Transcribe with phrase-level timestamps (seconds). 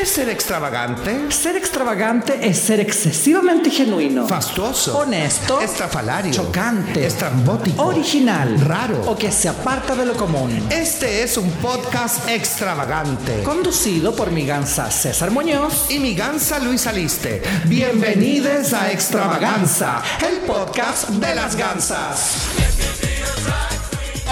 [0.00, 1.30] ¿Qué es ser extravagante?
[1.30, 4.96] Ser extravagante es ser excesivamente genuino, Fastuoso.
[4.96, 6.32] honesto, Estrafalario.
[6.32, 7.82] chocante, Estrambótico.
[7.84, 9.02] original, Raro.
[9.10, 10.58] o que se aparta de lo común.
[10.70, 13.42] Este es un podcast extravagante.
[13.42, 15.90] Conducido por mi gansa César Muñoz.
[15.90, 17.42] Y mi gansa Luis Aliste.
[17.66, 22.36] Bienvenidos a Extravaganza, el podcast de las gansas.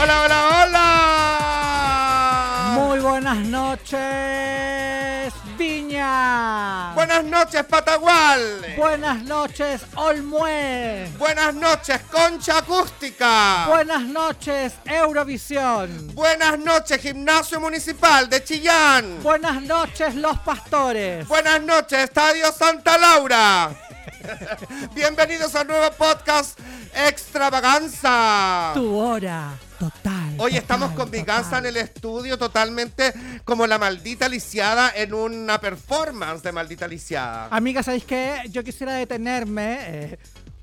[0.03, 0.89] Hola, hola, hola.
[2.87, 3.99] Muy buenas noches,
[5.99, 8.75] Buenas noches, Patagual.
[8.77, 11.09] Buenas noches, Olmué.
[11.19, 13.67] Buenas noches, Concha Acústica.
[13.67, 16.15] Buenas noches, Eurovisión.
[16.15, 19.23] Buenas noches, Gimnasio Municipal de Chillán.
[19.23, 21.27] Buenas noches, Los Pastores.
[21.27, 23.71] Buenas noches, Estadio Santa Laura.
[24.95, 26.59] Bienvenidos a un nuevo podcast
[26.95, 28.71] Extravaganza.
[28.75, 30.18] Tu hora total.
[30.39, 33.13] Hoy estamos con gansa en el estudio totalmente
[33.45, 37.49] como la maldita lisiada en una performance de maldita lisiada.
[37.51, 38.43] Amiga, ¿sabéis qué?
[38.51, 39.79] Yo quisiera detenerme.
[39.81, 40.19] eh,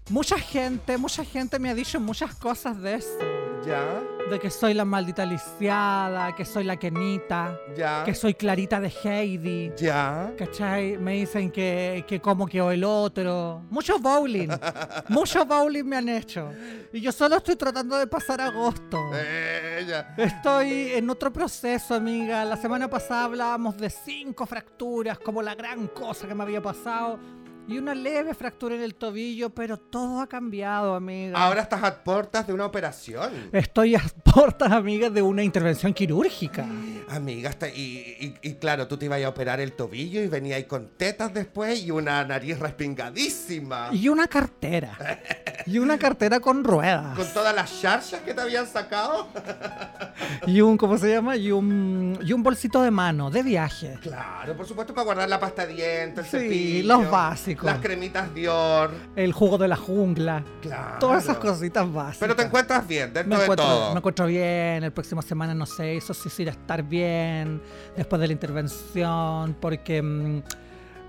[0.09, 3.44] mucha gente, mucha gente me ha dicho muchas cosas de eso.
[3.65, 4.01] ¿Ya?
[4.29, 8.03] De que soy la maldita lisiada, que soy la Kenita, ¿Ya?
[8.03, 9.71] que soy Clarita de Heidi.
[9.77, 10.33] ¿Ya?
[10.37, 10.97] ¿Cachai?
[10.97, 13.63] Me dicen que, que como que o el otro.
[13.69, 14.49] Mucho bowling.
[15.09, 16.51] Mucho bowling me han hecho.
[16.91, 18.99] Y yo solo estoy tratando de pasar agosto.
[19.13, 20.13] Eh, ya.
[20.17, 22.45] Estoy en otro proceso, amiga.
[22.45, 27.19] La semana pasada hablábamos de cinco fracturas, como la gran cosa que me había pasado.
[27.67, 31.35] Y una leve fractura en el tobillo, pero todo ha cambiado, amiga.
[31.37, 33.31] Ahora estás a puertas de una operación.
[33.51, 36.63] Estoy a puertas, amiga, de una intervención quirúrgica.
[37.09, 40.57] Amiga, está- y, y- y claro, tú te ibas a operar el tobillo y venía
[40.57, 43.89] ahí con tetas después y una nariz respingadísima.
[43.91, 44.97] Y una cartera.
[45.67, 47.17] Y una cartera con ruedas.
[47.17, 49.27] Con todas las charchas que te habían sacado.
[50.47, 51.35] Y un, ¿cómo se llama?
[51.37, 53.97] Y un, y un bolsito de mano, de viaje.
[54.01, 57.54] Claro, por supuesto, para guardar la pasta de dientes, el Sí, cepillo, los básicos.
[57.63, 58.91] Las cremitas Dior.
[59.15, 60.43] El jugo de la jungla.
[60.61, 60.97] Claro.
[60.99, 62.17] Todas esas cositas básicas.
[62.19, 63.91] Pero te encuentras bien dentro Me de encuentro, todo.
[63.93, 67.61] me encuentro bien, el próximo semana no sé, eso sí, sí irá a estar bien
[67.95, 70.41] después de la intervención, porque mm,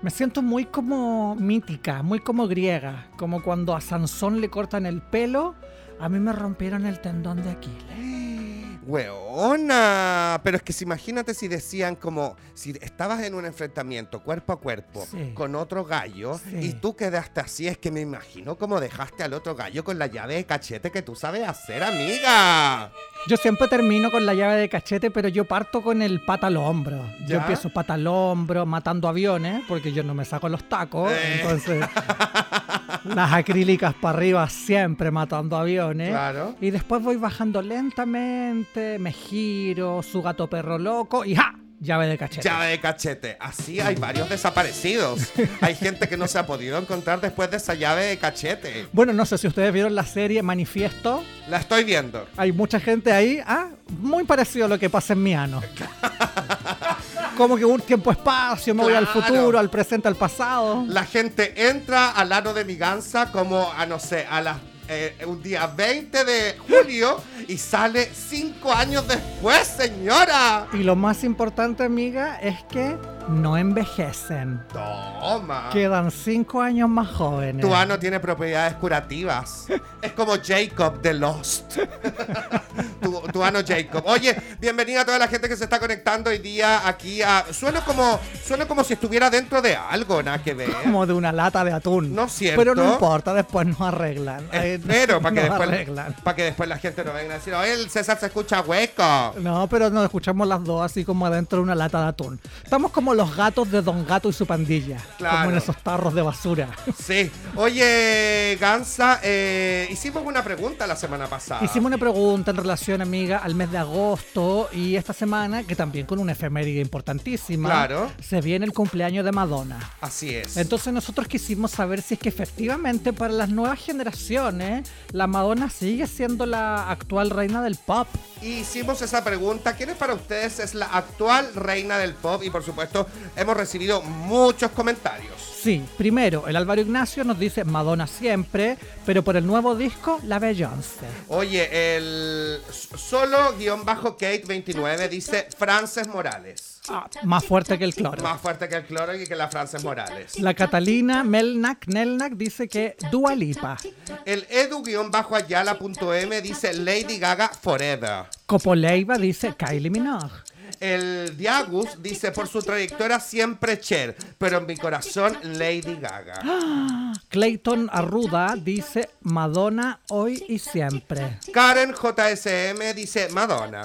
[0.01, 5.01] me siento muy como mítica, muy como griega, como cuando a Sansón le cortan el
[5.01, 5.55] pelo,
[5.99, 8.77] a mí me rompieron el tendón de Aquiles.
[8.87, 14.53] Weona, pero es que si imagínate si decían como si estabas en un enfrentamiento cuerpo
[14.53, 15.31] a cuerpo Sí.
[15.33, 16.55] con otro gallo Sí.
[16.61, 20.07] y tú quedaste así, es que me imagino como dejaste al otro gallo con la
[20.07, 22.91] llave de cachete que tú sabes hacer, amiga.
[23.27, 26.55] Yo siempre termino con la llave de cachete, pero yo parto con el pata al
[26.55, 27.03] hombro.
[27.27, 31.11] Yo empiezo pata al hombro, matando aviones, porque yo no me saco los tacos.
[31.11, 31.39] Eh.
[31.41, 31.85] Entonces,
[33.05, 36.09] las acrílicas para arriba siempre matando aviones.
[36.09, 36.55] Claro.
[36.61, 41.55] Y después voy bajando lentamente, me giro, su gato perro loco y ¡ja!
[41.79, 42.49] Llave de cachete.
[42.49, 43.37] Llave de cachete.
[43.39, 45.31] Así hay varios desaparecidos.
[45.61, 48.87] hay gente que no se ha podido encontrar después de esa llave de cachete.
[48.91, 51.23] Bueno, no sé si ustedes vieron la serie Manifiesto.
[51.49, 52.27] La estoy viendo.
[52.35, 53.69] Hay mucha gente ahí, ah,
[53.99, 55.61] muy parecido a lo que pasa en mi ano.
[57.37, 60.83] Como que un tiempo-espacio, me voy al futuro, al presente, al pasado.
[60.87, 64.57] La gente entra al ano de mi gansa como a no sé, a las
[64.89, 70.67] eh, un día 20 de julio y sale cinco años después, señora.
[70.71, 72.95] Y lo más importante, amiga, es que
[73.29, 74.61] no envejecen.
[74.71, 75.69] Toma.
[75.71, 77.65] Quedan cinco años más jóvenes.
[77.65, 79.67] Tu ano tiene propiedades curativas.
[80.01, 81.77] Es como Jacob de Lost.
[83.01, 84.03] tu, tu ano Jacob.
[84.05, 87.45] Oye, bienvenida a toda la gente que se está conectando hoy día aquí a.
[87.51, 90.71] Sueno como, sueno como si estuviera dentro de algo, nada que ver.
[90.83, 92.15] Como de una lata de atún.
[92.15, 92.59] No es cierto.
[92.59, 94.47] Pero no importa, después nos arreglan.
[94.51, 96.15] Espero, para que, nos después, arreglan.
[96.23, 99.33] para que después la gente no venga a decir, oye, el César se escucha hueco.
[99.39, 102.39] No, pero nos escuchamos las dos así como adentro de una lata de atún.
[102.63, 104.97] Estamos como los gatos de Don Gato y su pandilla.
[105.17, 105.37] Claro.
[105.39, 106.69] Como en esos tarros de basura.
[106.97, 107.29] Sí.
[107.55, 111.63] Oye, Gansa, eh, hicimos una pregunta la semana pasada.
[111.65, 116.05] Hicimos una pregunta en relación, amiga, al mes de agosto y esta semana, que también
[116.05, 118.11] con una efeméride importantísima, Claro.
[118.21, 119.79] se viene el cumpleaños de Madonna.
[120.01, 120.55] Así es.
[120.57, 126.07] Entonces nosotros quisimos saber si es que efectivamente para las nuevas generaciones la Madonna sigue
[126.07, 128.07] siendo la actual reina del pop.
[128.41, 129.73] Hicimos esa pregunta.
[129.75, 132.43] ¿Quién es para ustedes es la actual reina del pop?
[132.43, 135.33] Y por supuesto, hemos recibido muchos comentarios.
[135.61, 140.39] Sí, primero, el Álvaro Ignacio nos dice Madonna siempre, pero por el nuevo disco, la
[140.39, 141.05] Beyoncé.
[141.29, 146.77] Oye, el solo-kate29 dice Frances Morales.
[146.89, 148.23] Ah, más fuerte que el cloro.
[148.23, 150.39] Más fuerte que el cloro y que la Frances Morales.
[150.39, 153.77] La Catalina Melnak Nelnak dice que Dua Lipa.
[154.25, 158.25] El edu-ayala.m dice Lady Gaga Forever.
[158.45, 160.31] Copoleiva dice Kylie Minogue.
[160.79, 166.41] El Diagus dice, por su trayectoria siempre Cher, pero en mi corazón Lady Gaga.
[167.29, 171.39] Clayton Arruda dice Madonna hoy y siempre.
[171.53, 173.83] Karen JSM dice Madonna.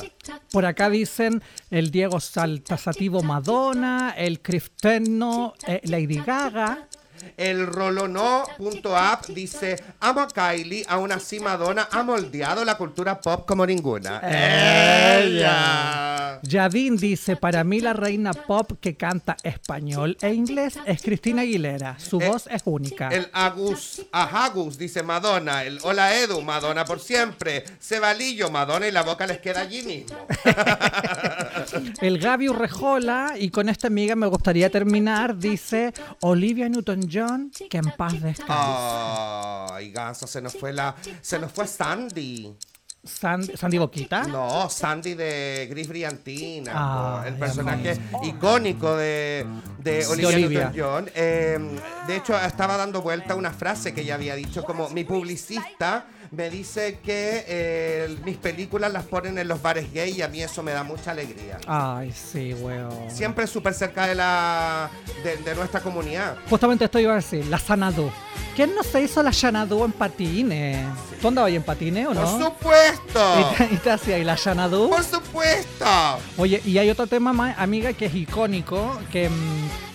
[0.50, 6.88] Por acá dicen el Diego Saltasativo Madonna, el Crifteno eh, Lady Gaga.
[7.36, 13.66] El rolono.app dice, amo a Kylie, aún así Madonna ha moldeado la cultura pop como
[13.66, 14.20] ninguna.
[14.22, 16.40] Ella.
[16.42, 21.98] Yadin dice, para mí la reina pop que canta español e inglés es Cristina Aguilera.
[21.98, 23.08] Su Eh, voz es única.
[23.08, 25.64] El Agus, Ajagus dice Madonna.
[25.64, 27.64] El Hola Edu, Madonna por siempre.
[27.80, 30.16] Cebalillo, Madonna y la boca les queda allí mismo.
[32.00, 37.90] El Gaby Urrejola, y con esta amiga me gustaría terminar, dice Olivia Newton-John, que en
[37.96, 38.52] paz descanse.
[39.72, 40.94] Ay, ganso, se nos fue la.
[41.20, 42.54] Se nos fue Sandy.
[43.04, 44.22] Sandy, Sandy Boquita.
[44.28, 46.72] No, Sandy de Gris Brillantina.
[46.72, 49.44] Po, el personaje icónico de,
[49.78, 50.60] de Olivia, Olivia.
[50.72, 51.10] Newton-John.
[51.14, 51.58] Eh,
[52.06, 56.48] de hecho, estaba dando vuelta una frase que ella había dicho como mi publicista me
[56.48, 60.62] dice que eh, mis películas las ponen en los bares gay y a mí eso
[60.62, 61.58] me da mucha alegría.
[61.66, 63.10] Ay, sí, weón.
[63.10, 64.90] Siempre súper cerca de la
[65.22, 66.36] de, de nuestra comunidad.
[66.48, 68.10] Justamente esto iba a decir, la Sanadú.
[68.56, 70.86] ¿Quién no se hizo la Xanadu en patines?
[71.20, 72.46] ¿Tú andabas ahí en patines o ¡Por no?
[72.46, 73.56] supuesto!
[73.70, 74.88] ¿Y te, hacía ahí la Xanadu?
[74.88, 75.86] ¡Por supuesto!
[76.36, 79.91] Oye, y hay otro tema más, amiga, que es icónico, que mm,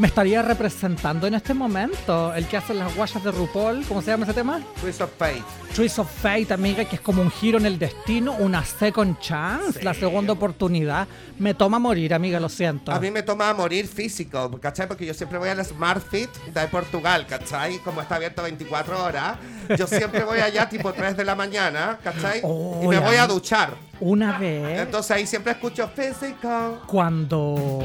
[0.00, 2.32] me estaría representando en este momento.
[2.34, 4.58] El que hace las guayas de RuPaul, ¿cómo se llama ese tema?
[4.80, 5.44] Twist of Fate.
[5.74, 9.82] Trees of Fate, amiga, que es como un giro en el destino, una second chance,
[9.84, 11.06] la segunda oportunidad.
[11.38, 12.92] Me toma morir, amiga, lo siento.
[12.92, 14.88] A mí me toma a morir físico, ¿cachai?
[14.88, 17.78] Porque yo siempre voy al Smart Fit de Portugal, ¿cachai?
[17.80, 19.36] Como está abierto 24 horas,
[19.76, 22.38] yo siempre voy allá tipo 3 de la mañana, ¿cachai?
[22.42, 23.89] y me Oye, voy a duchar.
[24.00, 26.80] Una vez, Entonces ahí siempre escucho físico.
[26.86, 27.80] cuando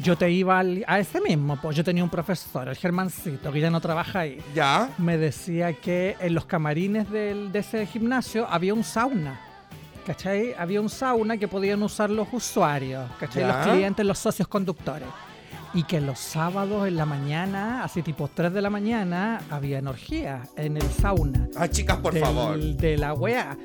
[0.00, 3.60] yo te iba al- a ese mismo, pues yo tenía un profesor, el Germancito, que
[3.60, 4.38] ya no trabaja ahí.
[4.54, 4.90] ¿Ya?
[4.98, 9.40] me decía que en los camarines del- de ese gimnasio había un sauna.
[10.06, 10.54] ¿Cachai?
[10.58, 13.42] Había un sauna que podían usar los usuarios, ¿cachai?
[13.42, 13.48] Ya.
[13.58, 15.06] Los clientes, los socios conductores.
[15.74, 20.42] Y que los sábados en la mañana, así tipo 3 de la mañana, había energía
[20.56, 21.46] en el sauna.
[21.56, 22.58] Ay, chicas, por del- favor.
[22.58, 23.56] De la weá.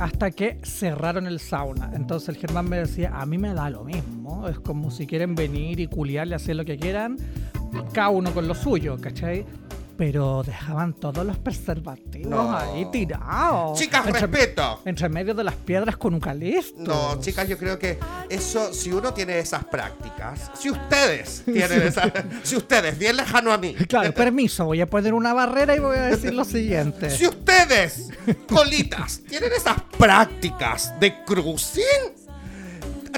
[0.00, 1.90] Hasta que cerraron el sauna.
[1.94, 4.48] Entonces el Germán me decía, a mí me da lo mismo.
[4.48, 7.18] Es como si quieren venir y culiarle, hacer lo que quieran.
[7.92, 9.44] Cada uno con lo suyo, ¿cachai?
[10.00, 12.56] Pero dejaban todos los preservativos No.
[12.56, 13.78] ahí tirados.
[13.78, 14.80] Chicas, entre, respeto.
[14.86, 16.72] Entre medio de las piedras con eucalipto.
[16.78, 17.98] No, chicas, yo creo que
[18.30, 22.10] eso, si uno tiene esas prácticas, si ustedes tienen esas,
[22.42, 25.98] si ustedes, bien lejano a mí, Claro, permiso, voy a poner una barrera y voy
[25.98, 27.10] a decir lo siguiente.
[27.10, 28.08] si ustedes,
[28.48, 31.84] colitas, tienen esas prácticas de cruising,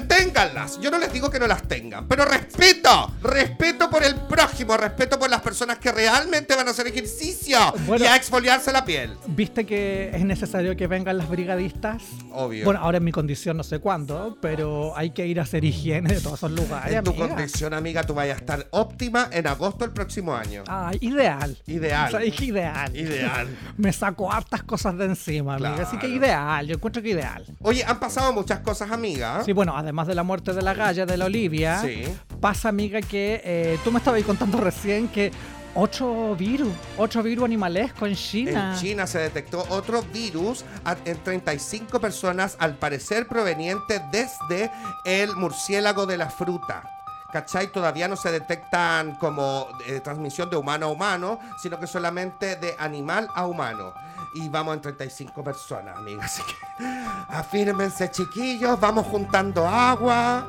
[0.01, 0.79] ténganlas.
[0.79, 5.19] Yo no les digo que no las tengan, pero respeto, respeto por el prójimo, respeto
[5.19, 8.03] por las personas que realmente van a hacer ejercicio Bueno.
[8.05, 9.15] y a exfoliarse la piel.
[9.27, 12.03] ¿Viste que es necesario que vengan las brigadistas?
[12.31, 12.65] Obvio.
[12.65, 16.13] Bueno, ahora en mi condición no sé cuándo, pero hay que ir a hacer higiene
[16.13, 16.93] de todos esos lugares.
[16.95, 17.27] en tu amiga.
[17.29, 20.63] condición, amiga, tú vayas a estar óptima en agosto del próximo año.
[20.67, 21.57] Ay, ideal.
[21.67, 22.07] Ideal.
[22.07, 22.95] O sea, es ideal.
[22.95, 23.47] Ideal.
[23.77, 25.73] Me saco hartas cosas de encima, amiga.
[25.83, 26.15] Así que Claro.
[26.15, 27.45] ideal, yo encuentro que ideal.
[27.61, 29.41] Oye, han pasado muchas cosas, amiga.
[29.43, 32.05] Sí, bueno, además de la muerte de la galla, de la Olivia, Sí.
[32.41, 35.31] pasa, amiga, que eh, tú me estabas contando recién que
[35.75, 38.73] ocho virus, ocho virus animalescos en China.
[38.73, 40.63] En China se detectó otro virus
[41.05, 44.71] en 35 personas, al parecer proveniente desde
[45.05, 46.83] el murciélago de la fruta.
[47.31, 47.71] ¿Cachai?
[47.71, 52.75] Todavía no se detectan como eh, transmisión de humano a humano, sino que solamente de
[52.77, 53.91] animal a humano.
[54.35, 56.25] Y vamos en 35 personas, amigas.
[56.25, 56.85] Así que
[57.29, 58.79] afírmense, chiquillos.
[58.79, 60.47] Vamos juntando agua.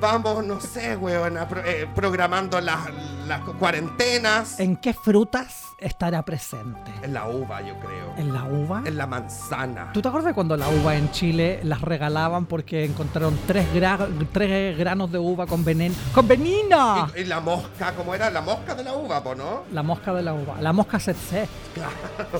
[0.00, 2.80] Vamos, no sé, weón, a pro- eh, programando las,
[3.26, 4.60] las cuarentenas.
[4.60, 6.92] ¿En qué frutas estará presente?
[7.02, 8.12] En la uva, yo creo.
[8.16, 8.82] ¿En la uva?
[8.84, 9.90] En la manzana.
[9.94, 14.76] ¿Tú te acuerdas cuando la uva en Chile las regalaban porque encontraron tres, gra- tres
[14.76, 15.94] granos de uva con veneno?
[16.12, 17.08] ¡Con veneno!
[17.16, 18.30] Y, y la mosca, ¿cómo era?
[18.30, 19.62] La mosca de la uva, ¿no?
[19.72, 20.60] La mosca de la uva.
[20.60, 21.48] La mosca tsetse.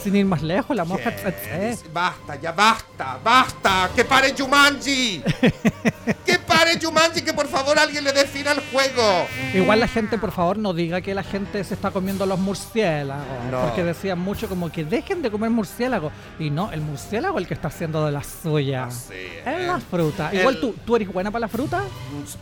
[0.02, 0.83] Sin ir más lejos, la
[1.92, 3.90] Basta, ya basta, basta.
[3.94, 5.22] ¡Que pare Jumanji!
[6.26, 7.22] ¡Que pare Jumanji!
[7.22, 9.26] Que por favor alguien le dé fin al juego.
[9.54, 13.24] Igual la gente, por favor, no diga que la gente se está comiendo los murciélagos.
[13.50, 13.60] No.
[13.62, 16.12] Porque decían mucho como que dejen de comer murciélagos.
[16.38, 18.84] Y no, el murciélago es el que está haciendo de la suya.
[18.84, 19.46] Así es.
[19.46, 20.30] Es la fruta.
[20.30, 21.82] El- Igual tú, tú eres buena para la fruta.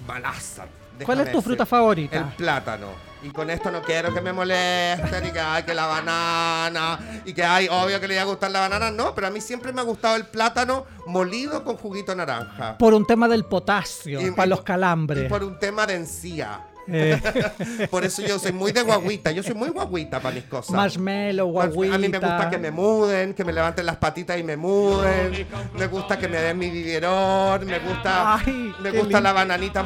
[0.07, 0.67] Malaza.
[1.05, 2.17] ¿Cuál es tu decir, fruta favorita?
[2.17, 2.87] El plátano.
[3.25, 7.33] Y con esto no quiero que me molesten y que hay que la banana y
[7.33, 9.73] que hay, obvio que le iba a gustar la banana, no, pero a mí siempre
[9.73, 12.77] me ha gustado el plátano molido con juguito naranja.
[12.79, 15.29] Por un tema del potasio, Y- para y- los Y calambres.
[15.29, 16.67] por un tema de encía.
[16.89, 17.17] Eh,
[17.93, 20.75] Por eso yo soy muy de guaguita, yo soy muy guaguita para mis cosas.
[20.75, 21.95] marshmallow, guaguita.
[21.95, 25.47] A mí me gusta que me muden, que me levanten las patitas y me muden.
[25.79, 27.65] Me gusta que me den mi biberón.
[27.67, 29.85] Me gusta, Ay, me gusta la bananita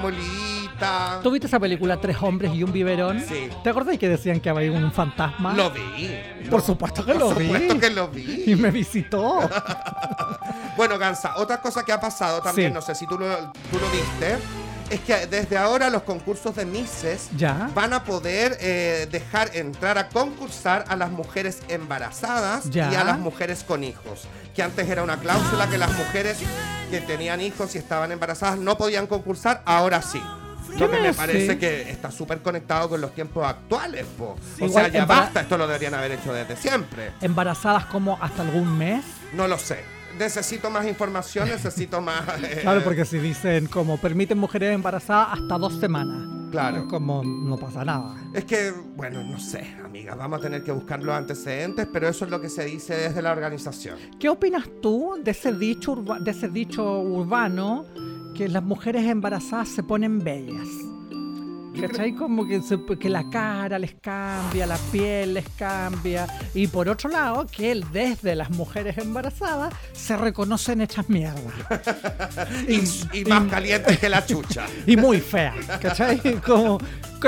[1.23, 3.21] ¿Tú viste esa película Tres hombres y un biberón?
[3.21, 3.49] Sí.
[3.65, 5.55] ¿Te acordás que decían que había un fantasma?
[5.55, 6.11] Lo vi.
[6.51, 7.47] Por supuesto que lo Por vi.
[7.47, 8.57] supuesto que lo Y vi.
[8.57, 9.41] me visitó.
[10.77, 12.75] Bueno, Gansa, otra cosa que ha pasado también, Sí.
[12.75, 13.27] no sé si tú lo,
[13.71, 14.37] tú lo viste,
[14.91, 17.71] es que desde ahora los concursos de Misses Ya.
[17.75, 22.93] van a poder eh, dejar entrar a concursar a las mujeres embarazadas Ya.
[22.93, 24.29] y a las mujeres con hijos.
[24.55, 26.39] Que antes era una cláusula que las mujeres
[26.91, 30.21] que tenían hijos y estaban embarazadas no podían concursar, ahora sí.
[30.79, 31.59] Lo que me parece Sí.
[31.59, 34.37] que está súper conectado con los tiempos actuales, po.
[34.61, 37.13] O Igual sea, ya basta, esto lo deberían haber hecho desde siempre.
[37.21, 39.05] Embarazadas como hasta algún mes.
[39.35, 39.81] No lo sé.
[40.19, 42.23] Necesito más información, necesito más...
[42.43, 46.33] eh, Claro, porque si dicen como permiten mujeres embarazadas hasta dos semanas.
[46.51, 46.87] Claro.
[46.89, 48.15] Como no pasa nada.
[48.33, 52.25] Es que, bueno, no sé, amiga, vamos a tener que buscar los antecedentes, pero eso
[52.25, 53.99] es lo que se dice desde la organización.
[54.19, 57.85] ¿Qué opinas tú de ese dicho, urba- de ese dicho urbano
[58.37, 60.69] que las mujeres embarazadas se ponen bellas?
[61.81, 62.15] ¿Cachai?
[62.15, 66.27] Como que, se- que la cara les cambia, la piel les cambia.
[66.55, 71.37] Y por otro lado, que él desde las mujeres embarazadas se reconocen hechas mierda.
[72.69, 74.65] Y, y más calientes que la chucha.
[74.87, 75.55] Y muy feas.
[75.81, 76.19] ¿Cachai?
[76.41, 76.79] Como,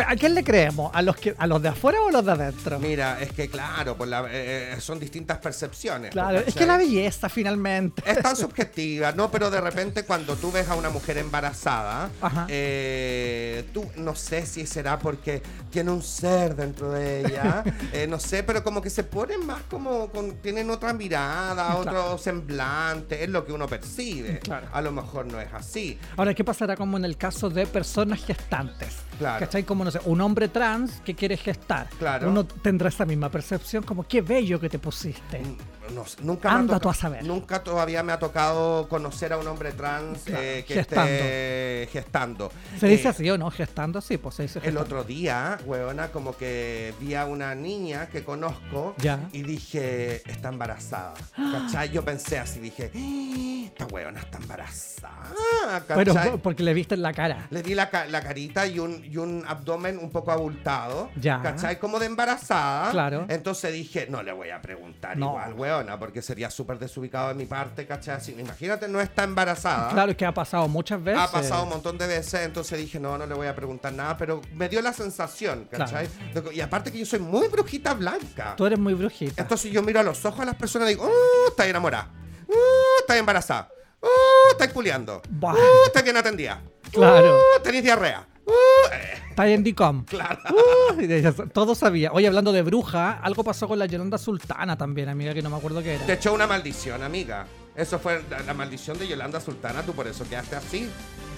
[0.06, 0.90] ¿A quién le creemos?
[0.94, 2.78] ¿A los, que, ¿A los de afuera o a los de adentro?
[2.78, 6.10] Mira, es que claro, pues la- eh, eh, son distintas percepciones.
[6.12, 8.02] Claro, es que la belleza finalmente.
[8.06, 9.30] Es tan subjetiva, ¿no?
[9.30, 12.10] Pero de repente cuando tú ves a una mujer embarazada,
[12.48, 18.20] eh, tú no sé si será porque tiene un ser dentro de ella, eh, no
[18.20, 21.78] sé, pero como que se ponen más como, con, tienen otra mirada, Claro.
[21.80, 24.38] otro semblante, es lo que uno percibe.
[24.40, 24.68] Claro.
[24.72, 25.98] A lo mejor no es así.
[26.16, 28.96] Ahora, ¿qué pasará como en el caso de personas gestantes?
[29.18, 29.40] Claro.
[29.40, 29.64] ¿Cachai?
[29.64, 31.88] Como, no sé, un hombre trans que quiere gestar.
[31.98, 32.28] Claro.
[32.28, 35.42] Uno tendrá esa misma percepción como, qué bello que te pusiste.
[35.90, 37.24] No nunca me Anda toca- tú a saber.
[37.24, 41.12] Nunca todavía me ha tocado conocer a un hombre trans Claro, eh, que gestando.
[41.12, 42.52] esté gestando.
[42.78, 43.50] ¿Se dice Eh, así o no?
[43.50, 44.80] Gestando, sí, pues se dice El gestando.
[44.82, 49.20] otro día, huevona, como que vi a una niña que conozco Ya.
[49.32, 51.14] y dije, está embarazada.
[51.36, 51.90] ¿Cachai?
[51.90, 55.32] Yo pensé así, dije, "Ah, esta huevona está embarazada.
[55.86, 57.46] Pero porque le viste en la cara.
[57.50, 61.10] Le di la, la carita y un, y un abdomen un poco abultado.
[61.16, 61.40] Ya.
[61.42, 61.78] ¿Cachai?
[61.78, 62.90] Como de embarazada.
[62.90, 63.26] Claro.
[63.28, 65.28] Entonces dije, no le voy a preguntar No.
[65.30, 68.16] igual, weona, porque sería súper desubicado de mi parte, ¿cachai?
[68.16, 69.90] Así, imagínate, no está embarazada.
[69.92, 71.20] Claro, es que ha pasado muchas veces.
[71.22, 74.16] Ha pasado un montón de veces, entonces dije, no, no le voy a preguntar nada,
[74.16, 76.08] pero me dio la sensación, ¿cachai?
[76.34, 78.54] De- Y aparte que yo soy muy brujita blanca.
[78.56, 79.40] Tú eres muy brujita.
[79.42, 81.48] Entonces yo miro a los ojos a las personas y digo, ¡uh!
[81.48, 82.10] Está enamorada.
[82.48, 82.52] ¡uh!
[83.00, 83.70] Está embarazada.
[84.02, 84.50] ¡uh!
[84.52, 85.22] Está culiando.
[85.40, 85.86] ¡uh!
[85.86, 86.60] Está bien atendida.
[86.92, 87.36] Claro.
[87.38, 87.62] ¡uh!
[87.62, 88.26] Tenés diarrea.
[88.48, 89.28] ¡Uh!
[89.30, 90.04] Está en DICOM.
[90.06, 90.38] claro.
[90.50, 92.10] Uh, todo sabía.
[92.12, 95.56] Oye, hablando de bruja, algo pasó con la Yolanda Sultana también, amiga, que no me
[95.56, 96.14] acuerdo qué Te era.
[96.14, 97.46] echó una maldición, amiga.
[97.76, 100.88] Eso fue la, la maldición de Yolanda Sultana, tú por eso quedaste así.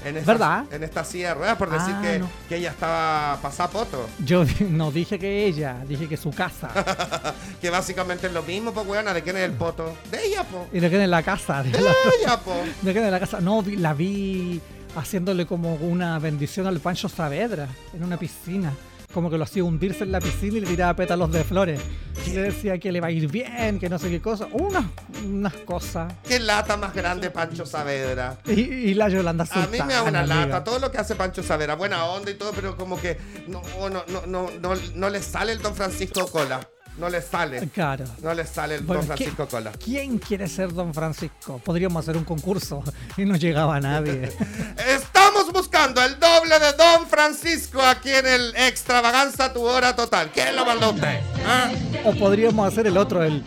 [0.02, 0.64] En esta, ¿Verdad?
[0.73, 2.31] En esta silla de ruedas, por decir Ah, que, no.
[2.49, 4.09] que ella estaba pasapoto.
[4.25, 6.71] Yo no dije que ella, dije que su casa.
[7.61, 9.93] Que básicamente es lo mismo, pues, weona, ¿de quién es el poto?
[10.11, 10.67] De ella, po.
[10.73, 11.62] Y de que en la casa.
[11.62, 12.55] De, De la- ella, po.
[12.81, 13.40] de que en la casa.
[13.43, 14.59] No, vi- la vi
[14.97, 18.73] haciéndole como una bendición al Pancho Saavedra en una piscina.
[19.13, 21.81] Como que lo hacía hundirse en la piscina y le tiraba pétalos de flores.
[22.29, 24.47] Y le decía que le va a ir bien, que no sé qué cosa.
[24.53, 24.85] Unas,
[25.25, 26.13] unas cosas.
[26.23, 28.39] Qué lata más grande, Pancho Saavedra.
[28.47, 29.67] Y, y la Yolanda A Sultana.
[29.73, 30.47] mí me da una amiga.
[30.47, 33.19] lata, todo lo que hace Pancho Saavedra, buena onda y todo, pero como que
[33.49, 36.61] no, no, no, no, no, no le sale el Don Francisco Cola.
[36.99, 37.67] No le sale.
[37.69, 38.05] Claro.
[38.23, 39.73] No le sale el Bueno, Don Francisco ¿qué- Cola.
[39.83, 41.59] ¿Quién quiere ser Don Francisco?
[41.65, 42.83] Podríamos hacer un concurso
[43.17, 44.31] y no llegaba nadie.
[44.87, 50.31] Estamos buscando el doble de Don Francisco aquí en el Extravaganza Tu Hora Total.
[50.33, 51.21] ¿Quién lo mandó usted?
[51.47, 51.71] ¿Ah?
[52.05, 53.43] o podríamos hacer el otro, el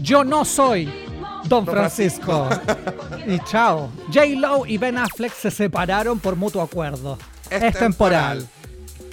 [0.00, 0.92] Yo no soy
[1.44, 2.48] Don Francisco.
[3.26, 3.90] y chao.
[4.12, 4.26] J.
[4.36, 7.18] Lo y Ben Affleck se separaron por mutuo acuerdo.
[7.50, 8.38] Es Es, temporal.
[8.38, 8.48] temporal.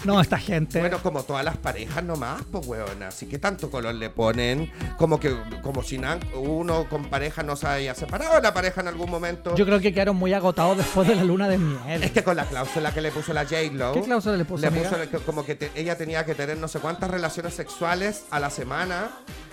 [0.04, 0.80] No, esta gente.
[0.80, 3.10] Bueno, como todas las parejas nomás, pues weona.
[3.10, 6.00] Así que tanto color le ponen, como que como si
[6.36, 9.56] uno con pareja no se haya separado la pareja en algún momento.
[9.56, 12.12] Yo creo que quedaron muy agotados después de la luna de Es miel.
[12.12, 13.94] que con la cláusula que le puso la J-Lo.
[13.94, 14.90] ¿Qué cláusula le puso, amiga?
[15.10, 18.50] que- como que te- ella tenía que tener no sé cuántas relaciones sexuales a la
[18.50, 19.10] semana,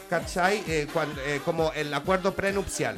[0.08, 0.62] ¿cachai?
[0.66, 2.96] Eh, cuando- eh, como el acuerdo prenupcial.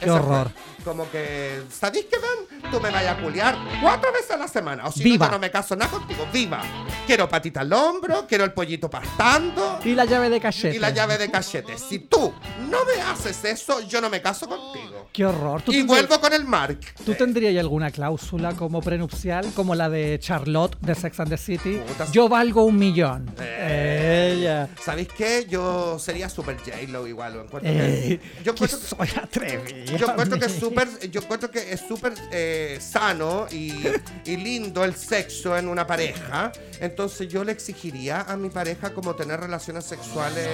[0.00, 0.50] Qué horror.
[0.84, 2.70] Como que, ¿sabéis qué ven?
[2.70, 4.86] Tú me vayas a culiar cuatro veces a la semana.
[4.86, 5.26] O si Viva.
[5.26, 6.26] no, yo no me caso nada contigo.
[6.32, 6.62] ¡Viva!
[7.06, 10.76] Quiero patita al hombro, quiero el pollito pastando Y la llave de cachete.
[10.76, 11.78] y la llave de cachete.
[11.78, 12.32] Si tú
[12.70, 15.08] no me haces eso, yo no me caso contigo.
[15.12, 15.62] Qué horror.
[15.62, 16.80] ¿Tú Y vuelvo con el Mark.
[17.04, 21.80] ¿Tú tendrías alguna cláusula como prenupcial, como la de Charlotte de Sex and the City?
[21.86, 22.06] Puta.
[22.12, 23.30] Yo valgo un millón.
[23.40, 24.32] Eh.
[24.36, 24.68] Ella.
[24.82, 25.46] ¿Sabéis qué?
[25.48, 27.34] Yo sería super J-Lo igual.
[27.34, 29.96] lo encuentro Eh, que- yo encuentro que- soy atrevida.
[29.96, 30.52] Yo encuentro que es.
[30.74, 33.72] Súper, yo encuentro que es súper eh, sano y,
[34.24, 36.52] y lindo el sexo en una pareja.
[36.80, 40.46] Entonces yo le exigiría a mi pareja como tener relaciones sexuales,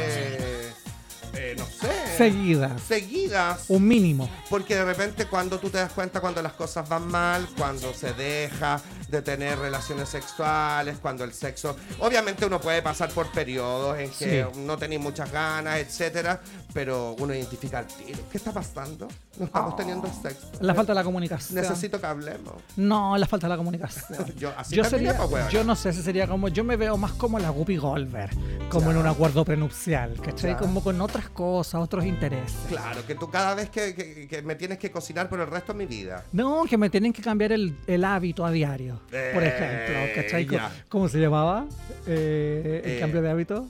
[1.34, 2.82] eh, no sé, Seguidas.
[2.82, 3.64] seguidas.
[3.68, 4.28] Un mínimo.
[4.48, 8.12] Porque de repente cuando tú te das cuenta cuando las cosas van mal, cuando se
[8.14, 11.76] deja de tener relaciones sexuales, cuando el sexo...
[12.00, 14.58] Obviamente uno puede pasar por periodos en que Sí.
[14.60, 16.40] no tenéis muchas ganas, etcétera,
[16.72, 18.18] pero uno identifica el tiro.
[18.30, 19.08] ¿Qué está pasando?
[19.38, 20.48] No estamos teniendo sexo.
[20.60, 21.60] La falta de la comunicación.
[21.60, 22.54] Necesito que hablemos.
[22.76, 24.24] No, la falta de la comunicación.
[24.38, 25.16] Yo, así Yo, sería,
[25.50, 28.30] yo no sé si sería como, yo me veo más como la Guppy Goldberg,
[28.70, 30.52] como en un acuerdo prenupcial, ¿cachai?
[30.52, 30.56] Ya.
[30.58, 32.56] Como con otras cosas, otros intereses.
[32.68, 35.72] Claro, que tú cada vez que, que- que me tienes que cocinar por el resto
[35.72, 36.24] de mi vida.
[36.32, 40.46] No, que me tienen que cambiar el, el hábito a diario, por Eh, ejemplo, ¿cachai?
[40.46, 40.70] Ya.
[40.88, 41.66] ¿Cómo se llamaba
[42.06, 43.66] eh, el Eh, cambio de hábito?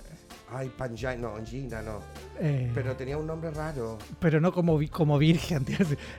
[0.52, 2.00] Ay, Panjai, no, Gina, no.
[2.40, 3.98] Eh, Pero tenía un nombre raro.
[4.18, 5.64] pero no como, como virgen.
[5.66, 5.76] tío.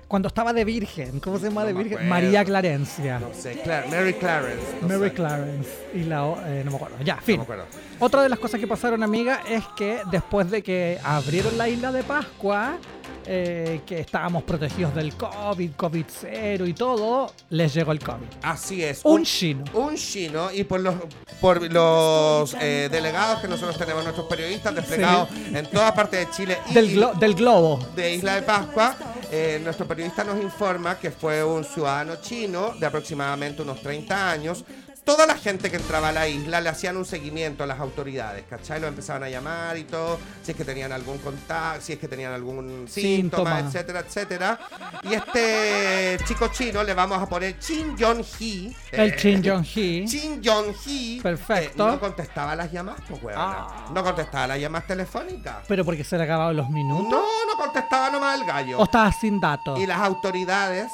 [0.07, 1.93] Cuando estaba de virgen, ¿cómo se llama No de virgen?
[1.93, 2.09] acuerdo.
[2.09, 3.19] María Clarencia.
[3.19, 4.63] No sé, Cla- Mary Clarence.
[4.81, 5.13] no Mary sé.
[5.15, 5.69] Clarence.
[5.93, 6.25] Y la.
[6.25, 6.95] o- eh, no me acuerdo.
[7.03, 7.37] Ya, No fin.
[7.37, 7.65] me acuerdo.
[7.99, 11.91] Otra de las cosas que pasaron, amiga, es que después de que abrieron la isla
[11.91, 12.77] de Pascua,
[13.25, 18.25] eh, que estábamos protegidos del COVID, COVID cero y todo, les llegó el COVID.
[18.43, 19.01] Así es.
[19.03, 19.63] Un chino.
[19.73, 20.95] Un chino y por los,
[21.39, 26.57] por los eh, delegados que nosotros tenemos, nuestros periodistas desplegados en toda parte de Chile
[26.69, 27.79] y Del, glo- del globo.
[27.95, 28.95] de Isla de Pascua,
[29.31, 34.63] eh, nuestro periodista nos informa que fue un ciudadano chino de aproximadamente unos 30 años.
[35.03, 38.45] Toda la gente que entraba a la isla le hacían un seguimiento a las autoridades,
[38.47, 38.79] ¿cachai?
[38.79, 42.07] Lo empezaban a llamar y todo, si es que tenían algún contacto, si es que
[42.07, 43.59] tenían algún síntoma, Síntoma.
[43.59, 44.59] etcétera, etcétera.
[45.03, 48.75] Y este chico chino le vamos a poner Chin Jong Hee.
[48.91, 50.05] El eh, Chin Jong Hee.
[50.07, 51.19] Chin Jong Hee.
[51.21, 51.87] Perfecto.
[51.89, 53.45] eh, no contestaba las llamadas, pues, huevona.
[53.59, 53.89] Ah.
[53.93, 55.57] No contestaba las llamadas telefónicas.
[55.67, 57.09] Pero porque se le acababan los minutos.
[57.09, 58.77] No, no contestaba nomás el gallo.
[58.79, 59.79] O estaba sin datos.
[59.79, 60.91] Y las autoridades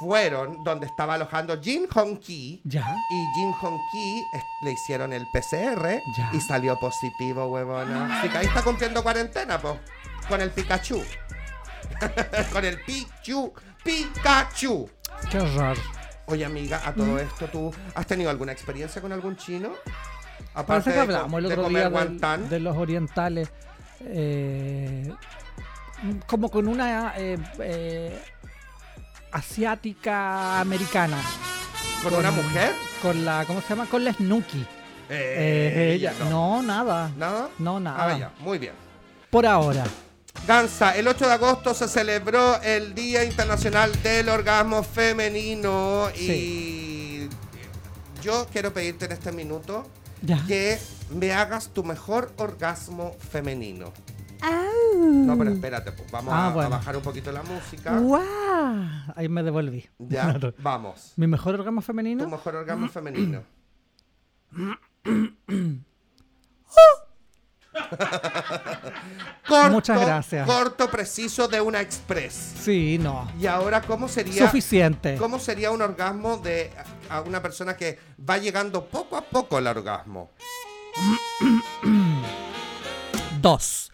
[0.00, 2.60] fueron donde estaba alojando Jin Hong Ki.
[2.64, 2.96] Ya.
[3.10, 4.22] Y Jin Hong Ki
[4.64, 6.30] le hicieron el PCR Ya.
[6.32, 8.18] y salió positivo, huevona.
[8.18, 9.74] Así que ahí está cumpliendo cuarentena, pues.
[10.28, 11.02] Con el Pikachu.
[12.52, 13.52] con el Pichu.
[13.84, 14.88] Pikachu.
[15.30, 15.76] Qué horror.
[16.26, 16.94] Oye, amiga, a Mm.
[16.94, 19.70] todo esto, ¿tú has tenido alguna experiencia con algún chino?
[20.66, 23.50] Parece que de hablamos el de otro comer día del- de los orientales.
[24.02, 25.12] eh,
[26.26, 28.18] como con una eh, eh,
[29.32, 31.18] asiática americana.
[32.02, 32.72] ¿Con una mujer?
[33.02, 33.86] Con la, ¿cómo se llama?
[33.86, 34.60] Con la Snooki.
[35.08, 36.14] Eh, Eh, ella.
[36.30, 37.10] No, nada.
[37.16, 37.48] ¿Nada?
[37.58, 38.14] No, nada.
[38.14, 38.72] Ah, ya, muy bien.
[39.30, 39.84] Por ahora.
[40.46, 47.28] Gansa, el 8 de agosto se celebró el Día Internacional del Orgasmo Femenino y
[48.22, 49.86] yo quiero pedirte en este minuto
[50.22, 50.42] Ya.
[50.46, 50.78] que
[51.10, 53.92] me hagas tu mejor orgasmo femenino.
[54.42, 56.70] No, pero espérate, pues, vamos Ah, a, a bueno.
[56.70, 57.98] bajar un poquito la música.
[57.98, 58.24] ¡Guau!
[59.16, 59.88] Ahí me devolví.
[59.98, 61.12] Ya, vamos.
[61.16, 62.28] Mi mejor orgasmo Tu femenino.
[62.28, 63.42] mejor orgasmo femenino.
[69.48, 70.46] corto, Muchas gracias.
[70.46, 72.34] Corto, preciso de una express.
[72.60, 73.30] Sí, no.
[73.38, 74.46] Y ahora, ¿cómo sería?
[74.46, 75.16] Suficiente.
[75.16, 76.70] ¿Cómo sería un orgasmo de
[77.08, 77.98] a una persona que
[78.28, 80.30] va llegando poco a poco al orgasmo?
[83.40, 83.92] Dos.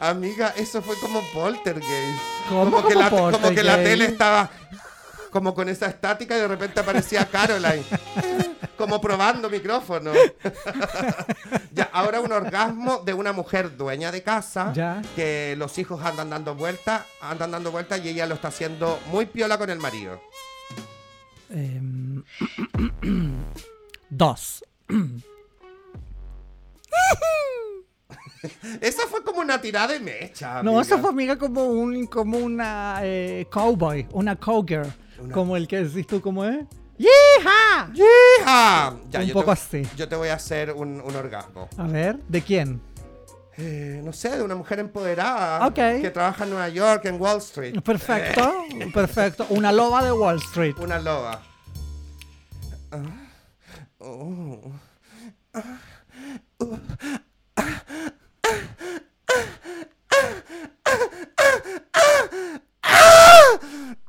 [0.00, 2.20] Amiga, eso fue como poltergeist.
[2.48, 4.50] ¿Cómo como, que como que la tele estaba
[5.30, 7.84] como con esa estática y de repente aparecía Caroline.
[8.80, 10.10] como probando micrófono.
[11.72, 14.72] ya, ahora un orgasmo de una mujer dueña de casa.
[14.72, 15.02] Ya.
[15.14, 19.26] Que los hijos andan dando vueltas, andan dando vueltas y ella lo está haciendo muy
[19.26, 20.20] piola con el marido.
[21.50, 22.24] Em,
[24.08, 24.64] dos.
[28.80, 30.62] Esa fue como una tirada de mecha.
[30.62, 34.90] No, esa fue amiga como un como una eh, cowboy, una cowgirl,
[35.22, 36.64] Una- como el que decís tú como es.
[36.98, 37.90] ¡Yeeha!
[37.94, 38.96] ¡Hija!
[39.10, 39.82] Ya, Un yo poco te, así.
[39.96, 41.68] Yo te voy a hacer un, un orgasmo.
[41.78, 42.80] A ver, ¿de quién?
[43.56, 45.74] Eh, no sé, de una mujer empoderada Ok.
[45.74, 47.80] que trabaja en Nueva York, en Wall Street.
[47.82, 48.52] Perfecto,
[48.94, 49.46] perfecto.
[49.50, 50.74] Una loba de Wall Street.
[50.78, 51.42] Una loba.
[52.90, 52.98] Ah.
[53.98, 54.60] Oh.
[63.52, 63.99] Amiga,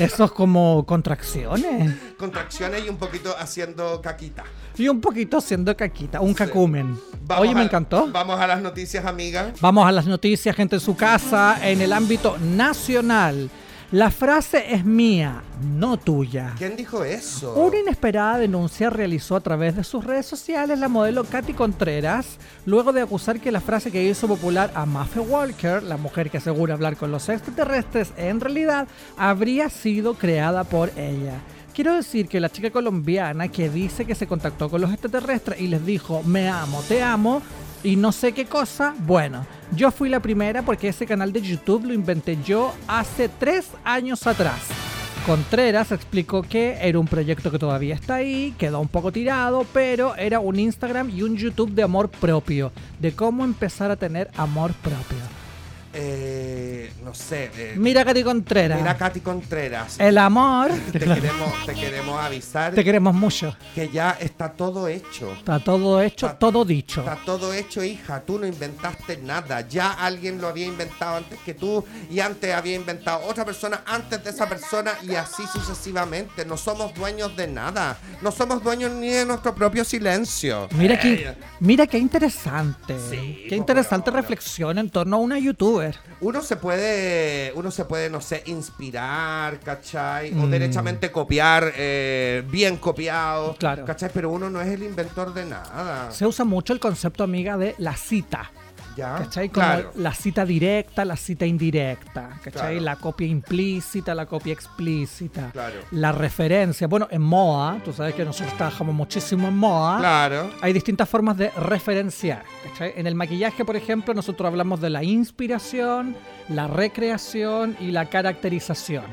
[0.00, 1.94] eso es como contracciones.
[2.16, 4.44] Contracciones y un poquito haciendo caquita.
[4.76, 6.98] Y un poquito haciendo caquita, un cacumen.
[7.22, 8.08] Vamos Oye, me encantó.
[8.10, 9.52] Vamos a las noticias, amiga.
[9.60, 13.50] Vamos a las noticias, gente en su casa, en el ámbito nacional.
[13.92, 16.54] La frase es mía, no tuya.
[16.56, 17.54] ¿Quién dijo eso?
[17.54, 22.92] Una inesperada denuncia realizó a través de sus redes sociales la modelo Katy Contreras, luego
[22.92, 26.74] de acusar que la frase que hizo popular a Maffe Walker, la mujer que asegura
[26.74, 31.40] hablar con los extraterrestres, en realidad habría sido creada por ella.
[31.74, 35.66] Quiero decir que la chica colombiana que dice que se contactó con los extraterrestres y
[35.66, 37.42] les dijo me amo, te amo
[37.82, 41.86] y no sé qué cosa, bueno, yo fui la primera porque ese canal de YouTube
[41.86, 44.68] lo inventé yo hace tres años atrás.
[45.26, 50.16] Contreras explicó que era un proyecto que todavía está ahí, quedó un poco tirado, pero
[50.16, 54.72] era un Instagram y un YouTube de amor propio, de cómo empezar a tener amor
[54.74, 55.39] propio.
[55.92, 57.50] Eh, no sé.
[57.56, 59.98] eh, Mira, Katy Contreras, mira, Katy Contreras.
[59.98, 63.56] el amor, te, queremos, te queremos avisar te queremos mucho.
[63.74, 65.32] que ya está todo hecho.
[65.32, 67.00] Está todo hecho, Está- todo dicho.
[67.00, 68.20] Está todo hecho, hija.
[68.20, 69.66] Tú no inventaste nada.
[69.68, 74.22] Ya alguien lo había inventado antes que tú y antes había inventado otra persona antes
[74.22, 76.44] de esa persona y así sucesivamente.
[76.44, 77.98] No somos dueños de nada.
[78.22, 80.68] No somos dueños ni de nuestro propio silencio.
[80.76, 82.94] Mira Eh, que, mira qué interesante.
[83.10, 84.22] Sí, qué pues, interesante bueno.
[84.22, 85.79] reflexión en torno a una youtuber.
[86.20, 90.32] Uno se puede, uno se puede, no sé, inspirar, ¿cachai?
[90.32, 90.50] O Mm.
[90.50, 93.84] derechamente copiar, eh, bien copiado, Claro.
[93.84, 94.10] ¿cachai?
[94.12, 96.10] Pero uno no es el inventor de nada.
[96.10, 98.50] Se usa mucho el concepto, amiga, de la cita.
[99.00, 99.14] ¿Ya?
[99.16, 99.48] ¿Cachai?
[99.48, 99.92] Como Claro.
[99.96, 102.38] la cita directa, la cita indirecta.
[102.42, 102.52] ¿Cachai?
[102.52, 102.80] Claro.
[102.80, 105.50] La copia implícita, la copia explícita.
[105.52, 105.76] Claro.
[105.92, 106.86] La referencia.
[106.86, 109.98] Bueno, en moda, tú sabes que nosotros trabajamos muchísimo en moda.
[109.98, 110.50] Claro.
[110.60, 112.42] Hay distintas formas de referenciar.
[112.70, 112.92] ¿cachai?
[112.96, 116.16] En el maquillaje, por ejemplo, nosotros hablamos de la inspiración,
[116.48, 119.04] la recreación y la caracterización.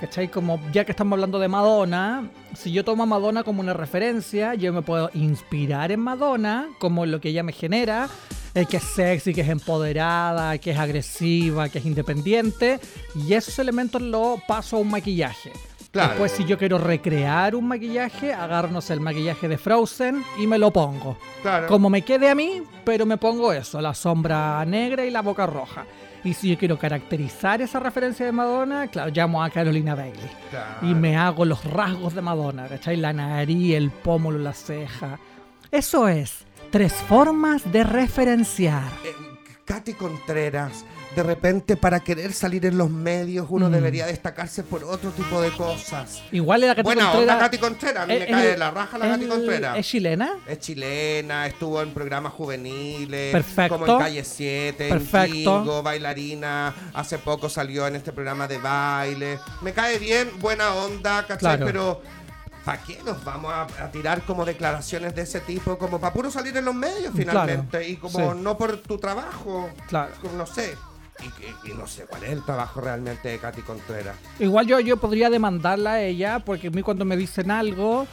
[0.00, 0.28] ¿Cachai?
[0.28, 4.54] Como ya que estamos hablando de Madonna, si yo tomo a Madonna como una referencia,
[4.54, 8.08] yo me puedo inspirar en Madonna, como lo que ella me genera,
[8.54, 12.80] eh, que es sexy, que es empoderada, que es agresiva, que es independiente,
[13.14, 15.52] y esos elementos lo paso a un maquillaje.
[15.90, 16.10] Claro.
[16.10, 20.46] Después, si yo quiero recrear un maquillaje, agarro, no sé, el maquillaje de Frozen y
[20.46, 21.18] me lo pongo.
[21.42, 21.66] Claro.
[21.66, 25.46] Como me quede a mí, pero me pongo eso, la sombra negra y la boca
[25.46, 25.84] roja.
[26.24, 30.30] Y si yo quiero caracterizar esa referencia de Madonna, claro, llamo a Carolina Bailey.
[30.50, 30.86] Claro.
[30.86, 32.96] Y me hago los rasgos de Madonna, ¿cachai?
[32.96, 35.18] La nariz, el pómulo, la ceja.
[35.70, 38.90] Eso es, tres formas de referenciar.
[39.04, 39.14] Eh,
[39.64, 43.72] Katy Contreras, de repente para querer salir en los medios uno Mm.
[43.72, 46.20] debería destacarse por otro tipo de cosas.
[46.32, 47.34] Igual era Katy Buena Contreras.
[47.34, 49.78] onda Katy Contreras, a mí me eh, cae eh, de la raja la Katy Contreras.
[49.78, 50.32] ¿Es chilena?
[50.48, 53.78] Es chilena, estuvo en programas juveniles, Perfecto.
[53.78, 55.26] como en Calle 7, Perfecto.
[55.28, 56.74] en Kingo, bailarina.
[56.94, 59.38] Hace poco salió en este programa de baile.
[59.60, 61.38] Me cae bien, buena onda, ¿cachai?
[61.38, 61.66] Claro.
[61.66, 62.02] Pero
[62.64, 65.76] ¿para qué nos vamos a, a tirar como declaraciones de ese tipo?
[65.78, 67.68] Como para puro salir en los medios finalmente.
[67.78, 67.86] Claro.
[67.88, 68.38] Y como Sí.
[68.40, 69.68] no por tu trabajo.
[69.88, 70.12] Claro.
[70.36, 70.76] No sé.
[71.20, 74.16] Y, y- y no sé cuál es el trabajo realmente de Katy Contreras.
[74.38, 78.06] Igual yo, yo podría demandarla a ella, porque a mí cuando me dicen algo,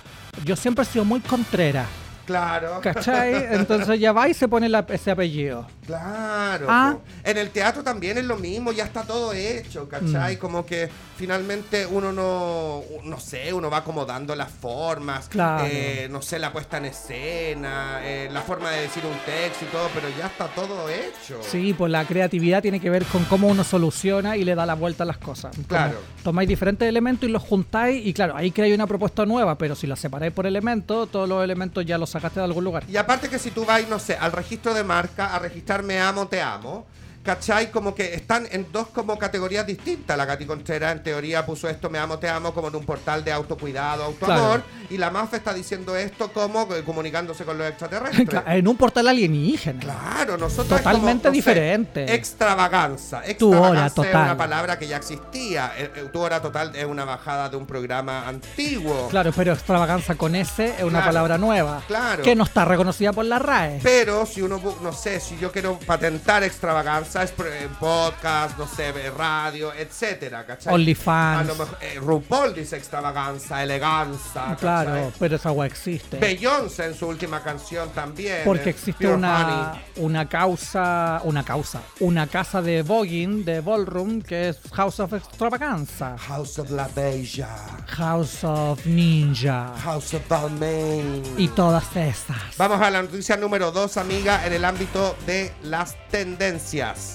[0.46, 1.86] yo siempre he sido muy contrera.
[2.26, 2.80] Claro.
[2.82, 3.56] ¿Cachai?
[3.56, 5.66] Entonces ya va y se pone la- ese apellido.
[5.90, 6.68] Claro.
[6.70, 6.98] Ah.
[7.24, 10.36] En el teatro también es lo mismo, ya está todo hecho, ¿cachai?
[10.36, 10.40] Mm.
[10.40, 15.66] Como que finalmente uno no, no sé, uno va acomodando las formas, Claro.
[15.68, 19.68] eh, no sé, la puesta en escena, eh, la forma de decir un texto y
[19.70, 21.40] todo, pero ya está todo hecho.
[21.42, 24.76] Sí, pues la creatividad tiene que ver con cómo uno soluciona y le da la
[24.76, 25.56] vuelta a las cosas.
[25.56, 25.98] Como Claro.
[26.24, 29.88] Tomáis diferentes elementos y los juntáis y claro, ahí creáis una propuesta nueva, pero si
[29.88, 32.84] la separáis por elementos, todos los elementos ya los sacaste de algún lugar.
[32.88, 36.00] Y aparte que si tú vas, no sé, al registro de marca, a registrar me
[36.00, 36.86] amo, te amo,
[37.30, 37.70] ¿cachai?
[37.70, 40.18] Como que están en dos como categorías distintas.
[40.18, 43.24] La Katy Contreras en teoría puso esto me amo, te amo como en un portal
[43.24, 44.64] de autocuidado, autoamor.
[44.90, 48.42] Y la MAF está diciendo esto como eh, comunicándose con los extraterrestres.
[48.48, 49.80] en un portal alienígena.
[49.80, 52.12] Claro, nosotros Totalmente diferente.
[52.16, 53.22] extravaganza.
[53.38, 54.24] Tu hora Extravaganza es total.
[54.24, 55.74] una palabra que ya existía.
[55.78, 59.08] Eh, eh, Tu hora total es una bajada de un programa antiguo.
[59.10, 61.06] Claro, pero extravaganza con S es una Claro.
[61.06, 61.84] palabra nueva.
[61.88, 62.24] Claro.
[62.24, 63.80] Que no está reconocida por la RAE.
[63.84, 67.70] Pero si uno, no sé, si yo quiero patentar extravaganza, ¿sabes?
[67.80, 70.74] Podcast, no sé, radio, etcétera, ¿cachai?
[70.74, 71.42] OnlyFans.
[71.42, 74.56] A lo mejor, eh, RuPaul dice extravaganza, eleganza.
[74.60, 75.14] Claro, ¿cachai?
[75.20, 76.18] pero esa agua existe.
[76.18, 78.42] Beyoncé en su última canción también.
[78.46, 79.82] Porque eh, existe Pure una, Honey.
[79.98, 86.18] una causa, una causa, una casa de voguing, de ballroom, que es House of Extravaganza,
[86.18, 87.50] House of La Bella.
[87.88, 91.24] House of Ninja House of Balmain.
[91.38, 92.58] y todas esas.
[92.58, 97.09] Vamos a la noticia número 2, amiga, en el ámbito de las tendencias.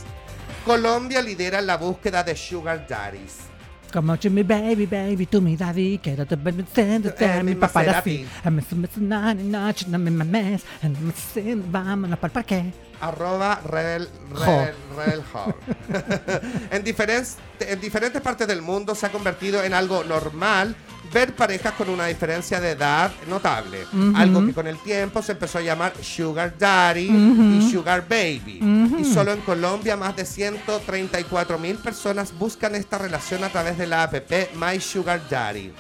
[0.64, 3.40] Colombia lidera la búsqueda de Sugar Daddies.
[3.92, 6.00] Como to me baby, baby, to me daddy,
[7.52, 8.26] Eh, paparazzi.
[12.16, 12.72] Para el parque.
[13.04, 14.08] Arroba Rebel.
[14.32, 15.22] Rebel, Rebel
[16.70, 20.74] en, diferentes, en diferentes partes del mundo se ha convertido en algo normal
[21.12, 23.84] ver parejas con una diferencia de edad notable.
[23.92, 24.16] Ujú.
[24.16, 27.42] Algo que con el tiempo se empezó a llamar Sugar Daddy Ujú.
[27.60, 28.60] y Sugar Baby.
[28.62, 28.98] Ujú.
[28.98, 33.86] Y solo en Colombia más de 134 mil personas buscan esta relación a través de
[33.86, 34.14] la app
[34.54, 35.72] My Sugar Daddy.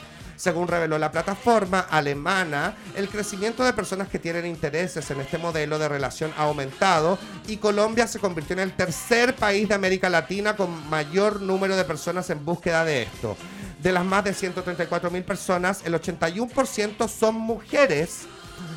[0.44, 5.78] Según reveló la plataforma alemana, el crecimiento de personas que tienen intereses en este modelo
[5.78, 10.54] de relación ha aumentado y Colombia se convirtió en el tercer país de América Latina
[10.54, 13.38] con mayor número de personas en búsqueda de esto.
[13.82, 18.26] De las más de 134 mil personas, el 81% son mujeres,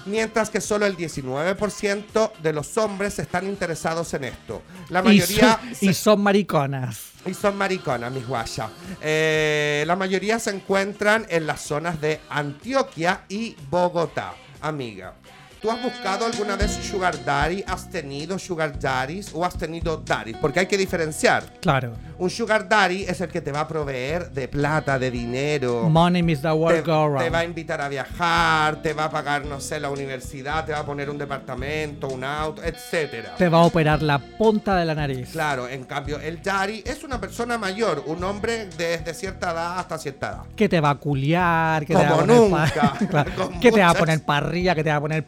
[0.08, 4.62] mientras que solo el 19% de los hombres están interesados en esto.
[4.90, 5.60] La Y mayoría...
[5.74, 7.00] son, y son mariconas.
[7.26, 8.70] y son mariconas, mis guayas.
[9.02, 14.34] Eh, la mayoría se encuentran en las zonas de Antioquia y Bogotá.
[14.62, 15.14] Amiga,
[15.62, 17.64] ¿tú has buscado alguna vez Sugar Daddy?
[17.68, 20.38] ¿Has tenido Sugar Daddies o has tenido Daddies?
[20.38, 21.44] Porque hay que diferenciar.
[21.62, 21.94] Claro.
[22.18, 25.88] Un Sugar Daddy es el que te va a proveer de plata, de dinero.
[25.90, 29.10] Money is the Te, word go te va a invitar a viajar, te va a
[29.10, 33.36] pagar, no sé, la universidad, te va a poner un departamento, un auto, etcétera.
[33.38, 35.30] Te va a operar la punta de la nariz.
[35.32, 39.98] Claro, en cambio, el daddy es una persona mayor, un hombre desde cierta edad hasta
[39.98, 40.42] cierta edad.
[40.56, 42.94] Que te va a culiar, que te va a Como poner nunca.
[43.10, 45.24] Claro, que te va a muchas- poner para arriba, que te va a poner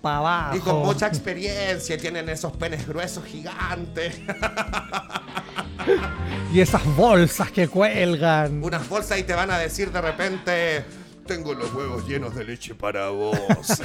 [0.56, 4.20] Y con mucha experiencia, tienen esos penes gruesos gigantes,
[6.54, 8.64] Y esas bolsas que cuelgan.
[8.64, 10.86] unas bolsas y te van a decir de repente,
[11.26, 13.38] tengo los huevos llenos de leche para vos.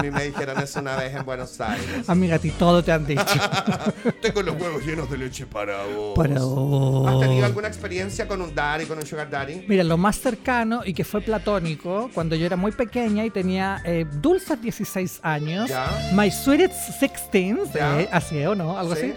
[0.00, 2.08] a mí me dijeron eso una vez en Buenos Aires.
[2.08, 3.22] Amiga, a ti todo te han dicho.
[4.22, 6.14] tengo los huevos llenos de leche para vos.
[6.16, 7.44] Para ¿Has tenido vos.
[7.44, 9.64] alguna experiencia con un daddy, con un sugar daddy?
[9.68, 13.82] Mira, lo más cercano y que fue platónico, cuando yo era muy pequeña y tenía
[13.84, 15.86] eh, dulces 16 años, Ya.
[16.14, 18.00] My Sweetest 16, Ya.
[18.00, 19.12] eh, así es o no, algo Sí.
[19.12, 19.14] así,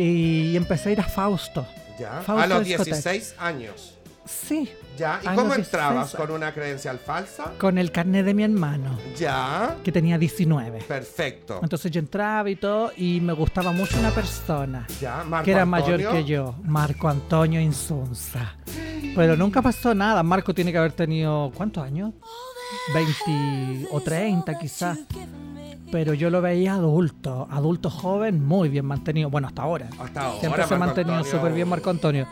[0.00, 1.66] y empecé a ir a Fausto.
[1.98, 2.20] Ya.
[2.22, 2.96] Fausto A los Discoteca.
[2.96, 3.94] 16 años.
[4.26, 5.20] Sí, Ya.
[5.22, 6.12] ¿Y cómo entrabas?
[6.12, 6.16] 16.
[6.26, 7.52] ¿Con una credencial falsa?
[7.58, 9.76] con el carnet de mi hermano, Ya.
[9.84, 10.80] que tenía 19.
[10.86, 11.60] Perfecto.
[11.62, 14.86] Entonces yo entraba y todo, y me gustaba mucho una persona.
[15.00, 15.96] Ya, Marco que era Antonio.
[15.98, 18.54] mayor que yo, Marco Antonio Insunza.
[19.14, 20.22] Pero nunca pasó nada.
[20.22, 22.12] Marco tiene que haber tenido, ¿cuántos años?
[22.94, 24.98] 20 o 30 quizás.
[25.92, 29.30] Pero yo lo veía adulto, adulto joven, muy bien mantenido.
[29.30, 29.88] Bueno, hasta ahora.
[29.98, 30.40] Hasta ahora.
[30.40, 32.26] Siempre se ha mantenido súper bien Marco Antonio.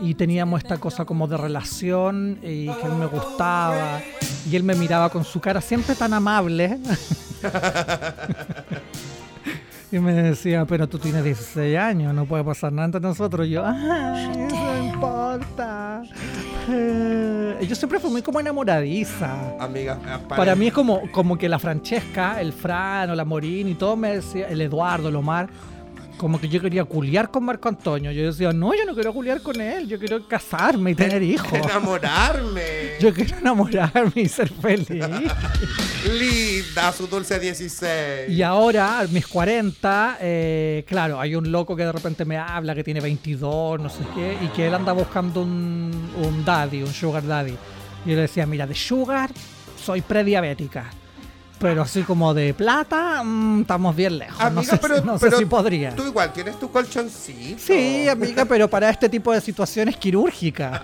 [0.00, 4.00] Y teníamos esta cosa como de relación y que él me gustaba.
[4.50, 6.78] Y él me miraba con su cara siempre tan amable.
[9.92, 13.46] Y me decía, pero tú tienes 16 años, no puede pasar nada entre nosotros.
[13.46, 16.02] Y yo, eso no importa.
[16.68, 19.54] Eh, yo siempre fui muy como enamoradiza.
[19.60, 23.68] Amiga, eh, Para mí es como, como que la Francesca, el Fran o la Morín
[23.68, 25.48] y todo me decía, el Eduardo, el Omar,
[26.16, 28.10] como que yo quería culiar con Marco Antonio.
[28.12, 31.52] Yo decía, no, yo no quiero culiar con él, yo quiero casarme y tener hijos.
[31.52, 32.96] Enamorarme.
[33.00, 34.88] Yo quiero enamorarme y ser feliz.
[36.18, 38.30] Linda, su dulce 16.
[38.30, 42.74] Y ahora, a mis 40, eh, claro, hay un loco que de repente me habla
[42.74, 46.92] que tiene 22, no sé qué, y que él anda buscando un, un daddy, un
[46.92, 47.54] sugar daddy.
[48.06, 49.30] Y yo le decía, mira, de sugar
[49.76, 50.90] soy prediabética.
[51.58, 54.38] Pero así como de plata, mm, estamos bien lejos.
[54.38, 55.94] no Amiga, sé, pero, no sé si podría.
[55.96, 57.58] Tú igual tienes tu colchoncito.
[57.58, 60.82] Sí, amiga, pero para este tipo de situaciones quirúrgicas.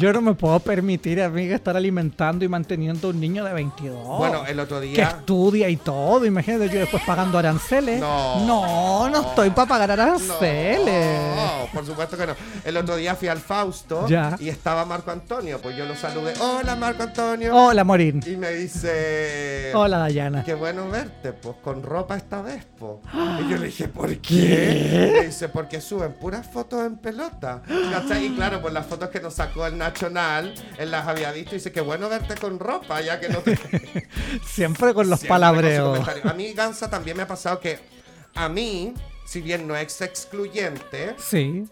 [0.00, 4.18] Yo no me puedo permitir, amiga, estar alimentando y manteniendo a un niño de 22.
[4.18, 5.04] Bueno, el otro que día.
[5.04, 6.24] estudia y todo.
[6.26, 8.00] Imagínate yo después pagando aranceles.
[8.00, 8.44] No.
[8.44, 11.70] no, no estoy para pagar No, aranceles.
[11.72, 12.34] por supuesto que no.
[12.64, 14.36] El otro día fui al Fausto Ya.
[14.40, 15.60] y estaba Marco Antonio.
[15.62, 16.34] Pues yo lo saludé.
[16.40, 17.54] Hola, Marco Antonio.
[17.54, 18.20] Hola, Morín.
[18.26, 19.70] Y me dice.
[19.74, 20.44] Hola, Dayana.
[20.44, 22.94] Qué bueno verte, pues con ropa esta vez, pues.
[23.14, 25.12] Y yo le dije, ¿por qué?
[25.20, 27.62] Me dice, porque suben puras fotos en pelota.
[27.92, 28.26] ¿Cachai?
[28.26, 31.58] Y claro, pues las fotos que nos sacó el Nacional, él las había visto y
[31.58, 33.56] dice, qué bueno verte con ropa, ya que no te.
[34.46, 36.08] Siempre con los Siempre palabreos.
[36.24, 37.78] A mí, Gansa, también me ha pasado que
[38.34, 38.94] a mí
[39.26, 41.64] si bien no es excluyente, Sí.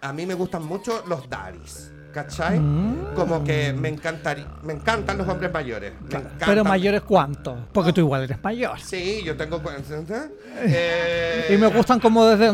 [0.00, 1.90] a mí me gustan mucho los daddies.
[2.14, 2.60] ¿Cachai?
[2.60, 3.14] Mm.
[3.16, 5.92] Como que me encantaría, me encantan los hombres mayores.
[6.08, 6.20] Me.
[6.46, 7.66] Pero mayores cuánto?
[7.72, 8.78] Porque tú igual eres mayor.
[8.80, 9.60] Sí, yo tengo.
[10.56, 12.52] Eh, Y me gustan como desde...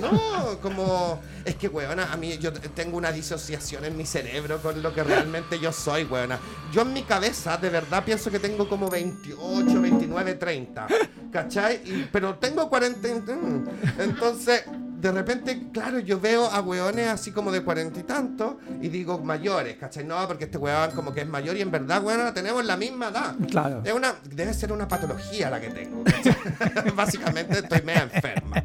[0.00, 1.20] No, como.
[1.44, 5.04] Es que, weona, a mí yo tengo una disociación en mi cerebro con lo que
[5.04, 6.38] realmente yo soy, weona.
[6.72, 10.86] Yo en mi cabeza, de verdad, pienso que tengo como 28, 29, 30.
[11.32, 11.76] ¿Cachai?
[11.84, 13.08] Y- pero tengo 40.
[13.08, 13.64] y- mm.
[14.00, 14.64] Entonces,
[15.00, 19.18] de repente, claro, yo veo a weones así como de 40 y tanto y digo
[19.18, 20.04] mayores, ¿cachai?
[20.04, 23.08] No, porque este weón como que es mayor y en verdad, weona, tenemos la misma
[23.08, 23.34] edad.
[23.50, 23.82] Claro.
[23.84, 26.04] Es una, debe ser una patología la que tengo.
[26.94, 28.62] Básicamente estoy media enferma.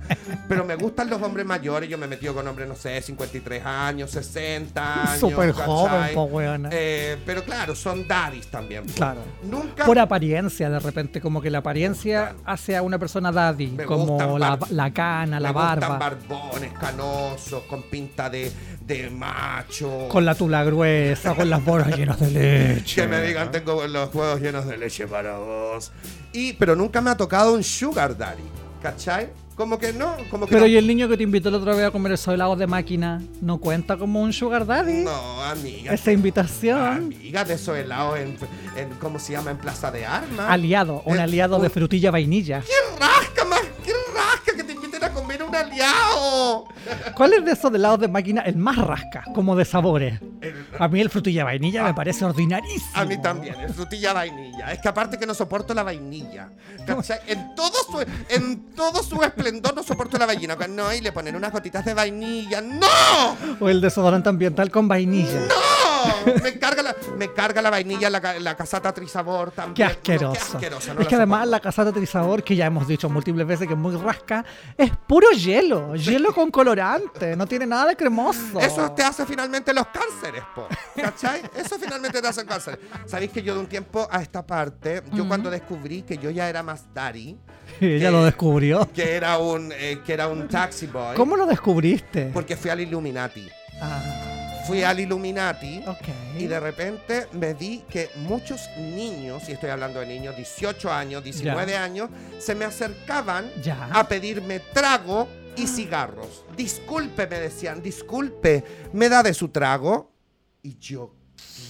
[0.47, 1.89] Pero me gustan los hombres mayores.
[1.89, 5.19] Yo me he metido con hombres, no sé, 53 años, 60 años.
[5.19, 6.69] Súper joven, po, weona.
[6.71, 8.85] Eh, pero claro, son daddies también.
[8.87, 9.21] Claro.
[9.43, 9.85] Nunca.
[9.85, 14.37] Por apariencia, de repente, como que la apariencia hace a una persona daddy, Me como
[14.37, 20.07] la, cana, la me barba, barbones, canosos, con pinta de, de macho.
[20.09, 23.01] con la tula gruesa, con las bolas llenas de leche.
[23.01, 25.91] Que me digan, tengo los huevos llenos de leche para vos.
[26.33, 28.43] Y, pero nunca me ha tocado un sugar daddy.
[28.81, 29.29] ¿Cachai?
[29.55, 30.67] Como que no, como que Pero no.
[30.67, 33.21] y el niño que te invitó la otra vez a comer esos helados de máquina,
[33.41, 35.05] ¿no cuenta como un sugar daddy?
[35.05, 35.93] No, amiga.
[35.93, 36.77] Esa invitación.
[36.85, 38.38] Amiga de esos helados en,
[38.75, 39.51] en- ¿cómo se llama?
[39.51, 40.47] En Plaza de Armas.
[40.49, 42.61] Aliado, un Eh, aliado de frutilla vainilla.
[42.61, 43.34] ¡Qué rasca,
[45.63, 46.65] un aliado!
[47.15, 50.19] ¿Cuál es de esos de helados de máquina el más rasca, como de sabores?
[50.41, 52.91] El- A mí el frutilla vainilla me parece ordinarísimo.
[52.93, 54.71] a mí también, es frutilla vainilla.
[54.71, 56.49] Es que aparte que no soporto la vainilla.
[56.85, 57.19] ¿Cachai?
[57.27, 60.55] En todo su, en todo su esplendor no soporto la vainilla.
[60.67, 62.61] No, y le ponen unas gotitas de vainilla.
[62.61, 62.87] ¡No!
[63.59, 65.39] O el desodorante ambiental con vainilla.
[65.47, 65.94] ¡No!
[66.43, 69.87] Me carga la, me carga la vainilla, la, la casata trisabor Qué también.
[69.87, 70.33] No, asqueroso.
[70.33, 71.51] qué asquerosa, no es que además soporto.
[71.51, 74.43] la casata trisabor, que ya hemos dicho múltiples veces que es muy rasca,
[74.77, 75.95] es puro hielo.
[75.95, 77.35] Hielo con colorante.
[77.35, 78.59] No tiene nada de cremoso.
[78.59, 80.67] Eso te hace finalmente los cánceres, po.
[80.95, 81.41] ¿Cachai?
[81.55, 82.79] Eso finalmente te hace cánceres.
[83.05, 86.49] Sabéis que yo de un tiempo a esta parte, yo cuando descubrí que yo ya
[86.49, 87.37] era más daddy,
[87.81, 88.87] Ella lo descubrió.
[88.93, 92.29] que era un, eh, que era un taxi boy, ¿Cómo lo descubriste?
[92.33, 93.49] porque fui al Illuminati.
[93.81, 94.01] Ah,
[94.67, 95.84] Fui al Illuminati.
[95.86, 96.39] ok.
[96.39, 101.23] Y de repente me vi que muchos niños, y estoy hablando de niños 18 años,
[101.23, 101.84] 19 Ya.
[101.84, 103.45] años, se me acercaban
[103.91, 106.43] a pedirme trago y cigarros.
[106.58, 110.12] Disculpe, me decían, disculpe, ¿me da de su trago?
[110.63, 111.13] Y yo,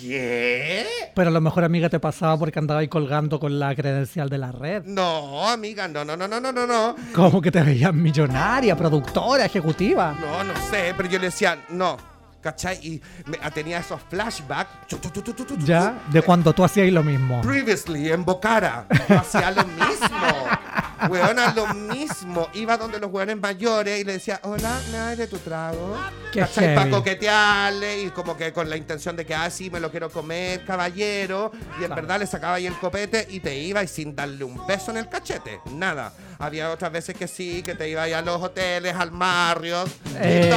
[0.01, 0.85] ¿qué?
[1.13, 4.37] Pero a lo mejor, amiga, te pasaba porque andaba ahí colgando con la credencial de
[4.37, 4.83] la red.
[4.85, 6.95] No, amiga, no, no, no, no, no, no, no.
[7.13, 10.15] Como que te veías millonaria, productora, ejecutiva.
[10.19, 11.97] No, no sé, pero yo le decía, no.
[12.45, 12.77] ¿Cachai?
[12.85, 14.69] Y me- tenía esos flashbacks.
[15.65, 17.41] Ya, de cuando tú hacías lo mismo.
[17.41, 18.85] Previously, en Bocara.
[19.09, 21.07] Yo hacía lo mismo.
[21.09, 22.47] Weona, lo mismo.
[22.53, 25.97] Iba donde los weones mayores y le decía, hola, ¿me das de tu trago?
[26.31, 26.75] Qué ¿Cachai?
[26.75, 30.11] Para coquetearle y como que con la intención de que, ah, sí, me lo quiero
[30.11, 31.51] comer, caballero.
[31.53, 31.95] Y en Claro.
[31.95, 34.97] verdad le sacaba ahí el copete y te iba y sin darle un beso en
[34.97, 35.61] el cachete.
[35.71, 36.13] Nada.
[36.39, 39.89] Había otras veces que sí, que te iba ahí a los hoteles, al Marriott.
[40.17, 40.51] Eh,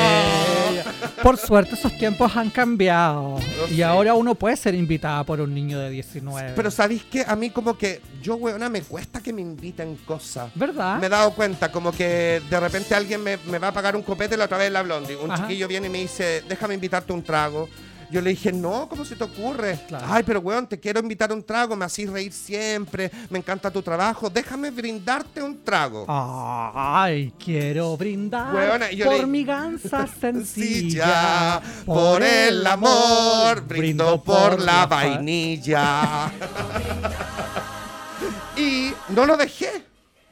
[1.23, 3.39] por suerte esos tiempos han cambiado.
[3.71, 3.85] Y sé.
[3.85, 6.53] ahora uno puede ser invitada por un niño de 19.
[6.55, 7.25] Pero ¿sabéis qué?
[7.27, 10.51] A mí como que yo, weona, me cuesta que me inviten cosas.
[10.55, 10.99] ¿Verdad?
[10.99, 14.03] Me he dado cuenta, como que de repente alguien me, me va a pagar un
[14.03, 15.17] copete la otra vez la blondie.
[15.17, 15.43] Un Ajá.
[15.43, 17.69] chiquillo viene y me dice, déjame invitarte un trago.
[18.11, 19.79] Yo le dije, no, ¿cómo se te ocurre?
[19.87, 20.07] Claro.
[20.09, 23.83] Ay, pero weón, te quiero invitar un trago, me hacís reír siempre, me encanta tu
[23.83, 26.07] trabajo, déjame brindarte un trago.
[26.09, 34.59] Ay, quiero brindar Weona, yo por le- mi gansa Sencilla, por el amor, brindo por
[34.59, 36.33] la vainilla.
[38.57, 39.85] y no lo dejé.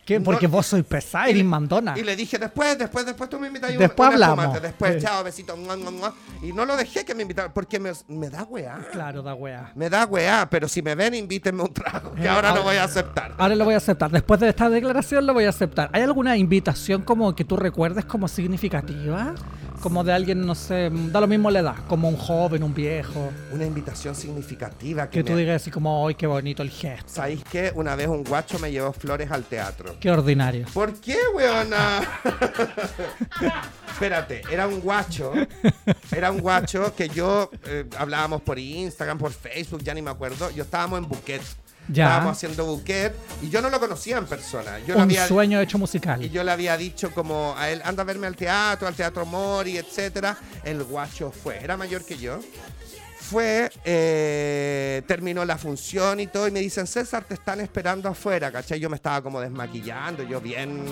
[0.07, 0.21] ¿Qué?
[0.21, 1.99] Porque No- vos sois pesada, eres mandona.
[1.99, 4.62] Y le dije, después, después, después tú me invitas un- Después hablamos.
[4.62, 5.01] Después, Sí.
[5.03, 5.57] chao, besito.
[5.57, 6.14] mua, mua, mua.
[6.42, 8.79] Y no lo dejé que me invitara, porque me, me da weá.
[8.92, 9.73] Claro, da wea.
[9.75, 12.62] Me da weá, pero si me ven, invítenme un trago, que Eh, ahora no ahora-
[12.62, 13.35] voy a aceptar.
[13.37, 14.11] Ahora lo voy a aceptar.
[14.12, 15.90] Después de esta declaración lo voy a aceptar.
[15.92, 19.35] ¿Hay alguna invitación como que tú recuerdes como significativa?
[19.80, 23.30] Como de alguien, no sé, da lo mismo la edad, como un joven, un viejo.
[23.52, 27.04] Una invitación significativa que, Que tú digas así como, ¡ay, qué bonito el gesto!
[27.06, 27.72] ¿Sabéis qué?
[27.74, 29.96] Una vez un guacho me llevó flores al teatro.
[30.00, 30.66] ¡Qué ordinario!
[30.72, 32.00] ¿Por qué, weona?
[33.92, 35.32] Espérate, era un guacho.
[36.12, 40.50] Era un guacho que yo eh, hablábamos por Instagram, por Facebook, ya ni me acuerdo.
[40.50, 41.42] Yo estábamos en Buquet.
[41.88, 42.05] Ya.
[42.07, 44.79] Estábamos haciendo Buquet y yo no lo conocía en persona.
[44.87, 46.22] Yo Un había, sueño hecho musical.
[46.25, 49.25] y yo le había dicho como a él, anda a verme al teatro, al teatro
[49.25, 50.37] Mori, etcétera.
[50.65, 52.40] El guacho fue, era mayor que yo.
[53.19, 58.52] Fue, eh, terminó la función y todo, y me dicen, César, te están esperando afuera,
[58.52, 58.79] ¿cachai?
[58.79, 60.85] Yo me estaba como desmaquillando, yo bien...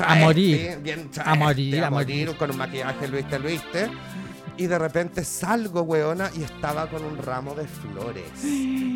[0.00, 0.78] A morir.
[0.82, 2.36] Bien A morir, a morir.
[2.36, 3.88] con un maquillaje Luis te Luiste.
[4.58, 8.24] Y de repente salgo, weona, y estaba con un ramo de flores.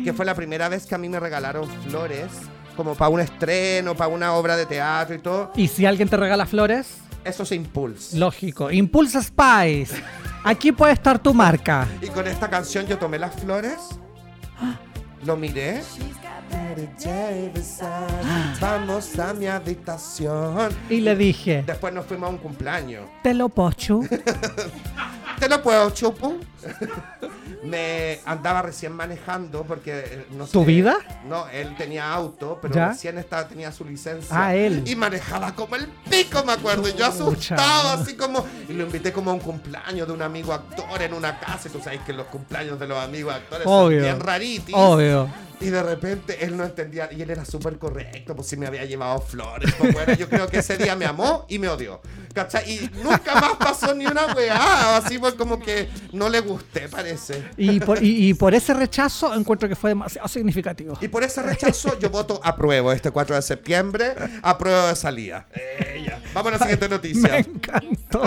[0.03, 2.27] Que fue la primera vez que a mí me regalaron flores,
[2.75, 5.51] como para un estreno, para una obra de teatro y todo.
[5.55, 8.17] Y si alguien te regala flores, Eso se impulsa.
[8.17, 8.69] lógico.
[8.69, 9.95] Impulsa Spice.
[10.43, 11.87] Aquí puede estar tu marca.
[12.01, 13.77] Y con esta canción yo tomé las flores,
[15.25, 15.81] lo miré.
[18.59, 20.69] Vamos a mi habitación.
[20.89, 23.05] Y le dije, Después nos fuimos a un cumpleaños.
[23.23, 24.05] te lo pochu.
[25.43, 26.39] ¿Te lo puedo, chupu?
[27.63, 30.53] Me andaba recién manejando porque eh, no sé.
[30.53, 30.95] ¿Tu vida?
[31.27, 32.89] No, él tenía auto, pero ¿Ya?
[32.91, 34.29] recién estaba, tenía su licencia.
[34.31, 34.83] Ah, él.
[34.85, 36.87] Y manejaba como el pico, me acuerdo.
[36.87, 38.45] Y yo asustado, así como.
[38.69, 41.67] Y lo invité como a un cumpleaños de un amigo actor en una casa.
[41.67, 43.99] Y tú sabes que los cumpleaños de los amigos actores Obvio.
[43.99, 44.73] son bien raritos.
[44.73, 45.29] Obvio.
[45.63, 48.85] Y de repente él no entendía, y él era súper correcto, pues si me había
[48.85, 49.73] llevado flores.
[49.77, 52.01] Pues bueno, yo creo que ese día me amó y me odió.
[52.33, 52.69] ¿Cachai?
[52.69, 57.43] Y nunca más pasó ni una weá, así pues como que no le gusté, parece.
[57.57, 60.97] Y por, y, y por ese rechazo encuentro que fue demasiado significativo.
[60.99, 65.45] Y por ese rechazo yo voto apruebo este 4 de septiembre, apruebo de salida.
[65.53, 66.11] Eh.
[66.33, 67.37] Vamos a la siguiente Me noticia.
[67.37, 68.23] encantó.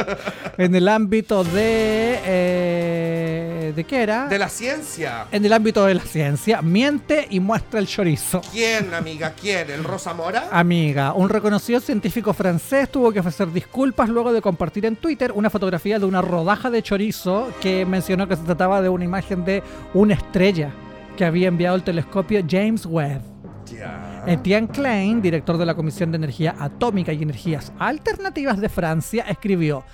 [0.57, 2.20] En el ámbito de...
[2.24, 4.28] eh, ¿De qué era?
[4.28, 5.26] De la ciencia.
[5.32, 8.41] En el ámbito de la ciencia, miente y muestra el chorizo.
[8.53, 9.35] ¿Quién, amiga?
[9.39, 9.70] ¿Quién?
[9.70, 10.49] ¿El Rosa Mora?
[10.51, 15.51] Amiga, un reconocido científico francés tuvo que ofrecer disculpas luego de compartir en Twitter una
[15.51, 19.62] fotografía de una rodaja de chorizo que mencionó que se trataba de una imagen de
[19.95, 20.70] una estrella
[21.16, 23.22] que había enviado el telescopio James Webb.
[23.66, 24.22] Ya.
[24.27, 29.85] Etienne Klein, director de la Comisión de Energía Atómica y Energías Alternativas de Francia, escribió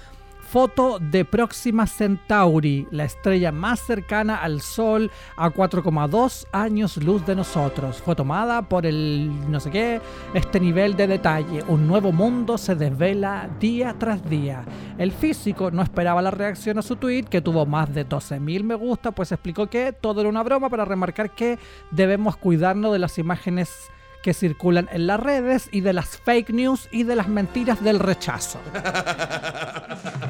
[0.52, 7.34] Foto de Próxima Centauri, la estrella más cercana al Sol a 4,2 años luz de
[7.34, 8.02] nosotros.
[8.02, 10.02] Fue tomada por el no sé qué,
[10.34, 11.64] este nivel de detalle.
[11.68, 14.62] Un nuevo mundo se desvela día tras día.
[14.98, 18.74] El físico no esperaba la reacción a su tweet, que tuvo más de 12.000 me
[18.74, 21.58] gusta, pues explicó que todo era una broma para remarcar que
[21.92, 23.90] debemos cuidarnos de las imágenes
[24.22, 27.98] que circulan en las redes y de las fake news y de las mentiras del
[27.98, 28.60] rechazo.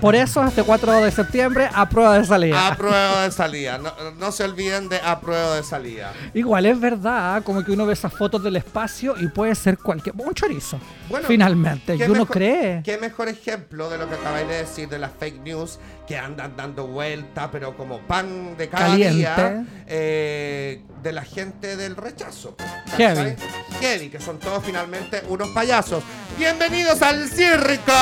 [0.01, 2.69] Por eso, este 4 de septiembre, a prueba de salida.
[2.69, 3.79] Apruebo de salida.
[3.79, 6.13] No, no se olviden de apruebo de salida.
[6.35, 10.15] Igual es verdad, como que uno ve esas fotos del espacio y puede ser cualquier.
[10.19, 10.79] Un chorizo.
[11.09, 11.95] Bueno, finalmente.
[11.95, 12.83] Y ¿Qué uno mejor- cree.
[12.85, 16.57] ¿Qué mejor ejemplo de lo que acabáis de decir de las fake news que andan
[16.57, 19.17] dando vuelta, pero como pan de cada Caliente.
[19.19, 22.57] día, eh, de la gente del rechazo?
[22.97, 23.37] Heavy.
[23.83, 26.05] Que son todos finalmente unos payasos.
[26.39, 27.93] Bienvenidos al circo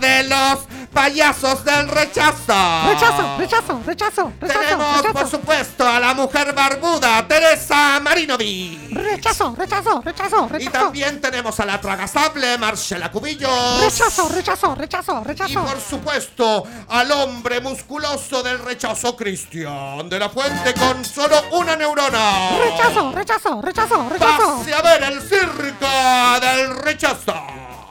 [0.00, 2.52] de los payasos del rechazo.
[2.88, 8.88] Rechazo, rechazo, rechazo, rechazo, Tenemos, por supuesto, a la mujer barbuda, Teresa Marinovi.
[8.92, 10.70] Rechazo, rechazo, rechazo, Y rechazo.
[10.84, 13.80] también tenemos a la tragasable Marcela Cubillos.
[13.82, 15.64] Rechazo, rechazo, rechazo, Y rechazo.
[15.64, 22.50] por supuesto, al hombre musculoso del rechazo Cristian de la Fuente con solo una neurona.
[22.58, 24.58] Rechazo, rechazo, rechazo, rechazo.
[24.58, 25.86] Pase a ver el circo
[26.40, 27.34] del rechazo.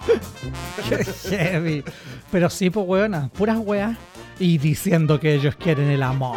[1.30, 1.84] Heavy.
[2.32, 3.98] Pero sí, pues, weona, puras weas.
[4.40, 6.36] Y diciendo que ellos quieren el amor.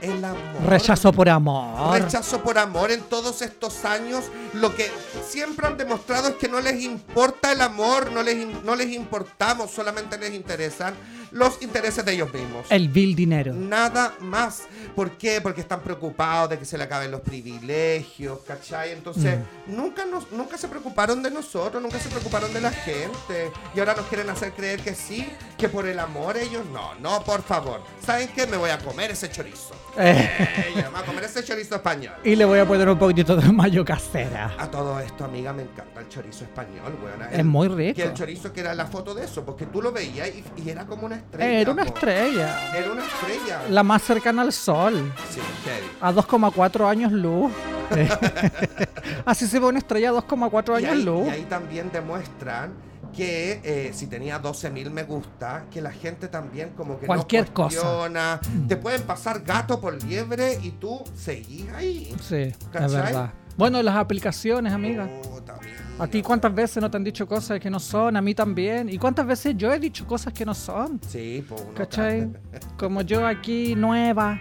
[0.00, 0.62] El amor.
[0.66, 2.00] Rechazo por amor.
[2.00, 4.24] Rechazo por amor en todos estos años.
[4.54, 4.88] Lo que
[5.26, 9.72] siempre han demostrado es que no les importa el amor, no les, no les importamos,
[9.72, 10.94] solamente les interesan
[11.30, 12.66] los intereses de ellos mismos.
[12.70, 13.52] El vil dinero.
[13.54, 14.62] Nada más.
[14.94, 15.40] ¿Por qué?
[15.40, 18.92] Porque están preocupados de que se le acaben los privilegios, ¿cachai?
[18.92, 19.76] Entonces, Mm.
[19.76, 23.50] nunca, nos, nunca se preocuparon de nosotros, nunca se preocuparon de la gente.
[23.74, 26.94] Y ahora nos quieren hacer creer que sí, que por el amor ellos no.
[26.96, 27.80] No, por favor.
[28.04, 28.46] ¿Saben qué?
[28.46, 29.74] Me voy a comer ese chorizo.
[30.00, 30.30] Eh,
[30.76, 32.12] me voy a comer ese chorizo español.
[32.22, 34.54] y le voy a poner un poquitito de mayo casera.
[34.56, 37.32] A todo esto, amiga, me encanta el chorizo español, weón.
[37.32, 37.96] Es muy rico.
[37.96, 40.70] Que el chorizo que era la foto de eso, porque tú lo veías y, y
[40.70, 41.60] era como una estrella.
[41.60, 41.94] Era una po.
[41.94, 42.76] estrella.
[42.76, 43.60] Era una estrella.
[43.70, 45.12] La más cercana al sol.
[45.30, 45.86] Sí, heavy.
[46.00, 47.52] A 2,4 años luz.
[49.24, 51.26] Así se ve una estrella a 2,4 Y años ahí, luz.
[51.26, 52.72] y ahí también demuestran
[53.14, 57.54] que eh, si tenía 12.000 me gusta, que la gente también como que Cualquier no
[57.54, 57.80] cosa.
[57.80, 58.40] cuestiona.
[58.68, 62.14] Te pueden pasar gato por liebre y tú seguís ahí.
[62.20, 62.90] Sí, es ¿Cachai?
[62.90, 63.32] verdad.
[63.56, 65.08] Bueno, las aplicaciones, amiga.
[65.22, 65.78] Puta, amiga.
[65.98, 68.16] ¿A ti cuántas veces no te han dicho cosas que no son?
[68.16, 68.88] A mí también.
[68.88, 71.00] ¿Y cuántas veces yo he dicho cosas que no son?
[71.08, 72.30] Sí, pues ¿Cachai?
[72.78, 74.38] Como yo aquí nueva,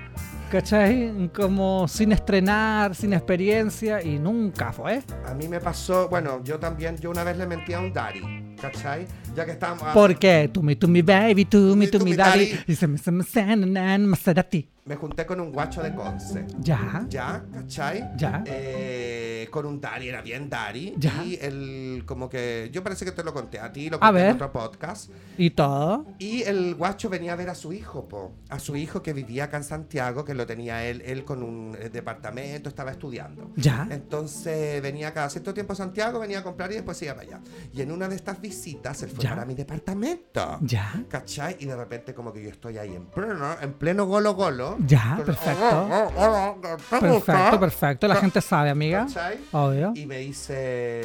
[0.51, 1.31] ¿cachai?
[1.35, 5.01] Como sin estrenar, sin experiencia y nunca fue.
[5.25, 8.21] A mí me pasó, bueno, yo también, yo una vez le mentí a un daddy,
[8.61, 9.07] ¿cachai?
[9.35, 9.93] Ya que estábamos...
[9.93, 10.49] ¿Por qué?
[10.53, 12.51] To me, to me baby, to me, me me daddy.
[12.67, 14.69] Y se me, se me, se Maserati.
[14.85, 16.45] me junté con un guacho de Conce.
[16.59, 17.05] Ya.
[17.09, 17.43] ¿Ya?
[17.53, 18.09] ¿Cachai?
[18.15, 18.43] Ya.
[18.45, 20.93] Eh, con un Dari, era bien Dari.
[20.97, 21.23] Ya.
[21.25, 24.19] Y el, como que, yo parece que te lo conté a ti, lo A conté
[24.21, 24.35] en ver.
[24.35, 25.11] otro podcast.
[25.37, 26.05] ¿Y todo?
[26.19, 28.33] Y el guacho venía a ver a su hijo, po.
[28.49, 31.75] A su hijo que vivía acá en Santiago, que lo tenía él, él con un
[31.79, 33.51] eh, departamento, estaba estudiando.
[33.55, 33.87] Ya.
[33.91, 37.27] Entonces venía cada cierto tiempo a Santiago, venía a comprar y después se iba para
[37.27, 37.39] allá.
[37.73, 39.29] Y en una de estas visitas, él fue Ya.
[39.31, 40.57] para mi departamento.
[40.61, 41.03] Ya.
[41.09, 41.57] ¿Cachai?
[41.59, 44.77] Y de repente como que yo estoy ahí en pleno, en pleno golo golo.
[44.85, 45.63] Ya, perfecto.
[45.63, 48.07] Oh, oh, oh, oh, ¿te Perfecto, perfecto.
[48.07, 49.05] La gente sabe, amiga.
[49.05, 49.39] ¿Cachai?
[49.51, 49.91] Obvio.
[49.95, 51.03] Y me dice,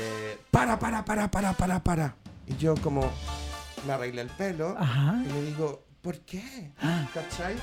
[0.51, 2.14] para, para, para, para, para, para.
[2.47, 3.11] Y yo como
[3.86, 5.22] me arreglé el pelo Ajá.
[5.24, 6.72] y le digo, ¿por qué?
[6.80, 7.09] Ah.
[7.12, 7.57] ¿Cachai?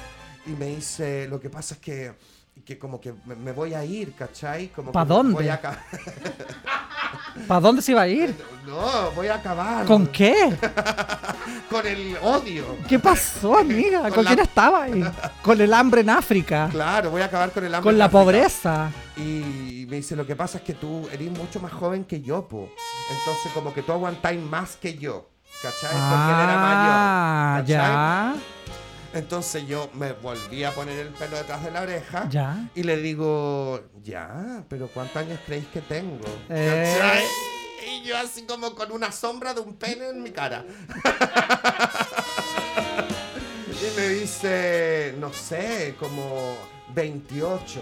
[0.45, 2.13] Y me dice, lo que pasa es que,
[2.65, 4.67] que como que me, voy a ir, ¿cachai?
[4.69, 5.33] Como ¿Pa que dónde?
[5.33, 5.59] Voy a.
[7.47, 8.35] ¿Para dónde se iba a ir?
[8.67, 9.85] No, voy a acabar.
[9.85, 10.35] ¿Con qué?
[11.69, 12.65] Con el odio.
[12.87, 14.01] ¿Qué pasó, amiga?
[14.03, 15.03] Con ¿Con la- quién estaba ahí?
[15.41, 16.67] Con el hambre en África.
[16.71, 17.83] Claro, voy a acabar con el hambre.
[17.83, 18.23] Con en la África.
[18.23, 18.91] pobreza.
[19.17, 22.47] Y me dice, lo que pasa es que tú eres mucho más joven que yo,
[22.47, 22.69] po.
[23.11, 25.27] Entonces como que tú aguantáis más que yo.
[25.61, 25.89] ¿Cachai?
[25.91, 27.65] Porque él era Ah, mayor.
[27.65, 27.67] ¿cachai?
[27.67, 28.35] ya.
[29.13, 32.27] Entonces yo me volví a poner el pelo detrás de la oreja.
[32.29, 32.69] Ya.
[32.75, 36.25] Y le digo, ya, pero ¿cuántos años creéis que tengo?
[36.49, 36.95] Eh.
[36.97, 37.23] ¿Cachai?
[37.91, 40.63] Y yo así como con una sombra de un pene en mi cara.
[43.67, 46.55] y me dice, no sé, como
[46.93, 47.81] 28.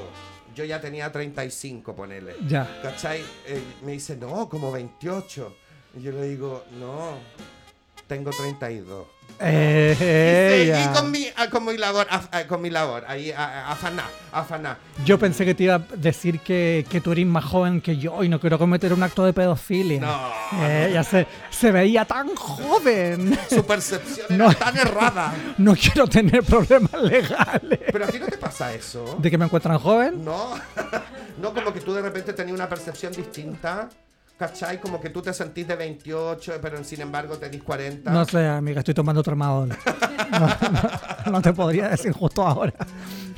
[0.56, 2.36] Yo ya tenía 35, ponele.
[2.48, 2.80] Ya.
[2.82, 3.22] ¿Cachai?
[3.46, 5.56] Eh, me dice, no, como 28.
[5.98, 7.18] Y yo le digo, no,
[8.08, 9.05] tengo 32.
[9.39, 13.68] Eh, y seguí con mi, ah, con mi labor, ah, con mi labor, ahí, a-
[13.68, 14.78] a- afaná, afaná.
[15.05, 18.24] Yo pensé que te iba a decir que, que tú eres más joven que yo
[18.24, 19.99] y no quiero cometer un acto de pedofilia.
[20.01, 20.32] No.
[20.64, 23.38] Eh, ya se, se veía tan joven.
[23.47, 24.49] Su percepción No.
[24.49, 25.36] era tan errada.
[25.60, 27.80] No quiero tener problemas legales.
[27.91, 29.18] Pero a ti no te pasa eso.
[29.20, 30.26] ¿De que me encuentran joven?
[30.26, 30.55] No,
[31.41, 33.88] no como que tú de repente tenías una percepción distinta.
[34.38, 34.80] ¿Cachai?
[34.80, 38.12] Como que tú te sentís de 28, pero sin embargo tenés 40.
[38.12, 39.70] No sé, amiga, estoy tomando tramadol.
[40.30, 42.74] No, no- no te podría decir justo ahora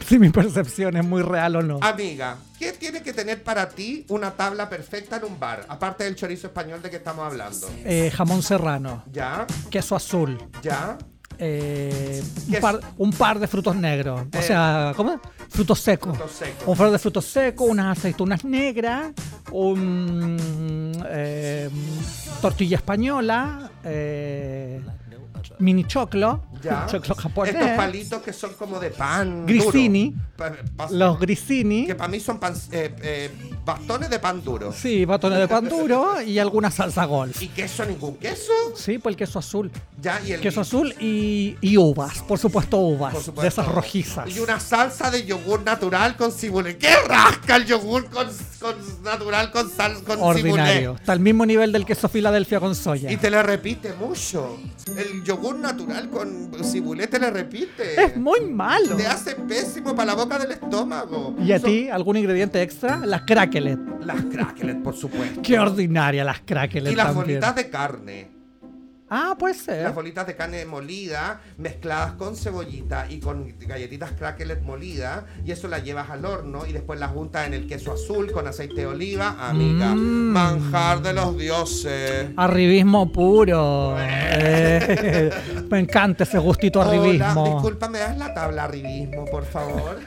[0.06, 1.80] si mi percepción es muy real o no.
[1.82, 5.66] Amiga, ¿qué tiene que tener para ti una tabla perfecta en un bar?
[5.70, 7.70] Aparte del chorizo español de que estamos hablando.
[7.86, 9.45] Eh, jamón serrano, ¿Ya?
[9.70, 10.97] queso azul, ¿Ya?
[11.40, 14.22] Eh, un, par, un par de frutos negros.
[14.22, 14.42] O Eh.
[14.42, 15.20] sea, ¿cómo?
[15.50, 16.18] Frutos secos.
[16.18, 16.68] Frutos secos.
[16.68, 19.12] Un par de frutos secos, unas aceitunas negras,
[19.52, 20.38] un
[21.10, 21.70] eh,
[22.42, 24.80] tortilla española, eh,
[25.60, 26.86] mini choclo, ¿Ya?
[26.89, 29.45] choclo japonés, Estos palitos que son como de pan.
[29.45, 29.72] Duro.
[30.76, 33.30] Pa- los grissini, Que para mí son pan- eh, eh,
[33.66, 34.72] bastones de pan duro.
[34.72, 37.41] sí, batones de pan duro y alguna salsa golf.
[37.41, 37.86] ¿Y queso?
[37.86, 38.53] ¿Ningún queso?
[38.76, 39.70] Sí, pues el queso azul.
[40.01, 43.41] Ya, y el Queso azul y, y uvas, por supuesto uvas, Por supuesto.
[43.41, 44.30] de esas rojizas.
[44.34, 46.78] Y una salsa de yogur natural con cibulé.
[46.78, 48.28] ¿Qué rasca el yogur con,
[48.60, 50.95] con natural con sal con Ordinario.
[50.95, 53.12] Está al mismo nivel del queso Filadelfia con soya.
[53.12, 54.57] Y te le repite mucho.
[54.97, 58.01] El yogur natural con cibulé te le repite.
[58.01, 58.95] Es muy malo.
[58.95, 61.36] Te hace pésimo para la boca del estómago.
[61.39, 62.97] ¿Y a Son ti algún ingrediente extra?
[63.05, 63.80] Las cracklet.
[64.05, 65.41] Las cracklet, por supuesto.
[65.41, 67.26] Qué ordinaria las cracklet Y las también.
[67.39, 68.39] bolitas de carne.
[69.10, 69.84] Ah, puede ser.
[69.84, 75.68] Las bolitas de carne molida mezcladas con cebollita y con galletitas cracklet molidas y eso
[75.68, 78.86] las llevas al horno y después las juntas en el queso azul con aceite de
[78.88, 79.95] oliva, amiga.
[79.95, 80.32] Mm.
[80.32, 82.30] Manjar de los dioses.
[82.38, 83.95] Arribismo puro.
[84.41, 85.32] Eh,
[85.70, 87.45] me encanta ese gustito Hola, arribismo.
[87.55, 89.99] disculpa, ¿me das la tabla arribismo, por favor?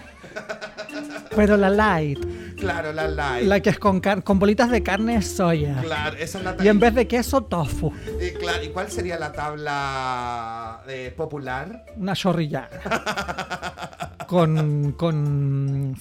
[1.34, 2.18] Pero la light,
[2.56, 3.46] Claro, la light.
[3.46, 5.80] la que es con, con bolitas de carne soya.
[5.82, 6.70] Claro, esa es la Y tabla.
[6.70, 7.92] en vez de queso, tofu.
[8.20, 11.84] Y, claro, ¿y cuál sería la tabla eh, popular?
[11.96, 12.68] Una chorrilla.
[14.26, 15.94] con, con,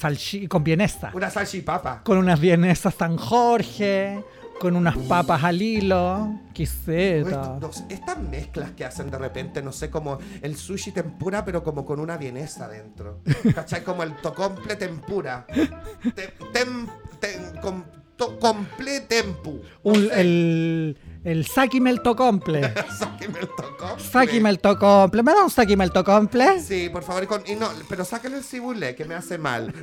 [0.47, 1.11] con vienesa.
[1.13, 2.01] Una salchipapa.
[2.03, 4.23] Con unas vienesas San Jorge.
[4.61, 6.39] Con unas papas al hilo.
[6.53, 7.57] Quiseta.
[7.59, 11.63] No sé, estas mezclas que hacen de repente, no sé, como el sushi tempura, pero
[11.63, 13.21] como con una vienesa dentro.
[13.55, 13.83] ¿Cachai?
[13.83, 15.47] Como el tocomple tempura.
[15.47, 16.87] Te- tem-
[17.19, 17.83] tem- com-
[18.15, 19.61] to- comple tempu.
[19.83, 20.21] No Un- sé.
[20.21, 22.61] el, el saki melto comple.
[22.99, 24.05] Sáqueme el tocomple.
[24.11, 25.23] Saki melto comple.
[25.23, 26.59] ¿Me da un saki melto comple?
[26.59, 29.73] Sí, por favor, con- y no, pero sáquenle el cibulé, que me hace mal.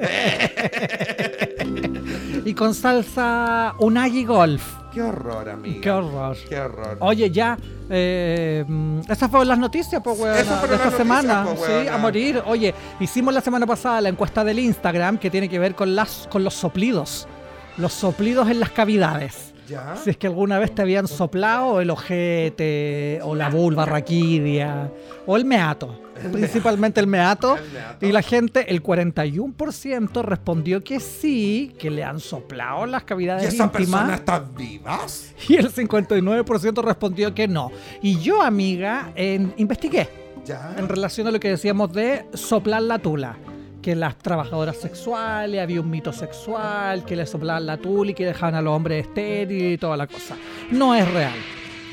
[2.49, 4.63] Y con salsa unagi golf.
[4.91, 5.81] Qué horror, amiga.
[5.83, 6.35] Qué horror.
[6.49, 6.97] Qué horror.
[7.01, 7.59] Oye, ya.
[7.91, 11.45] Eh, mm, esas fueron las noticias, pues, de esta semana.
[11.45, 12.43] pues, sí, a morir.
[12.47, 16.27] Oye, hicimos la semana pasada la encuesta del Instagram que tiene que ver con, las,
[16.33, 17.29] con los soplidos.
[17.77, 19.48] Los soplidos en las cavidades.
[19.69, 19.97] Ya.
[19.97, 24.91] Si es que alguna vez te habían soplado el ojete, o la vulva raquídea,
[25.27, 26.01] o el meato.
[26.33, 27.57] Principalmente el meato.
[27.65, 28.07] El meato.
[28.07, 33.55] Y la gente, el 41% respondió que sí, que le han soplado las ¿Y cavidades
[33.55, 34.19] esa persona íntimas.
[34.21, 35.35] está vivas?
[35.49, 37.71] Y el 59% respondió que no.
[38.03, 40.09] Y yo, amiga, en- investigué
[40.45, 40.75] Ya.
[40.79, 43.37] en relación a lo que decíamos de soplar la tula.
[43.83, 48.27] Que las trabajadoras sexuales, había un mito sexual, que le soplaban la tula y que
[48.27, 50.37] dejaban a los hombres estériles y toda la cosa.
[50.71, 51.35] No es real.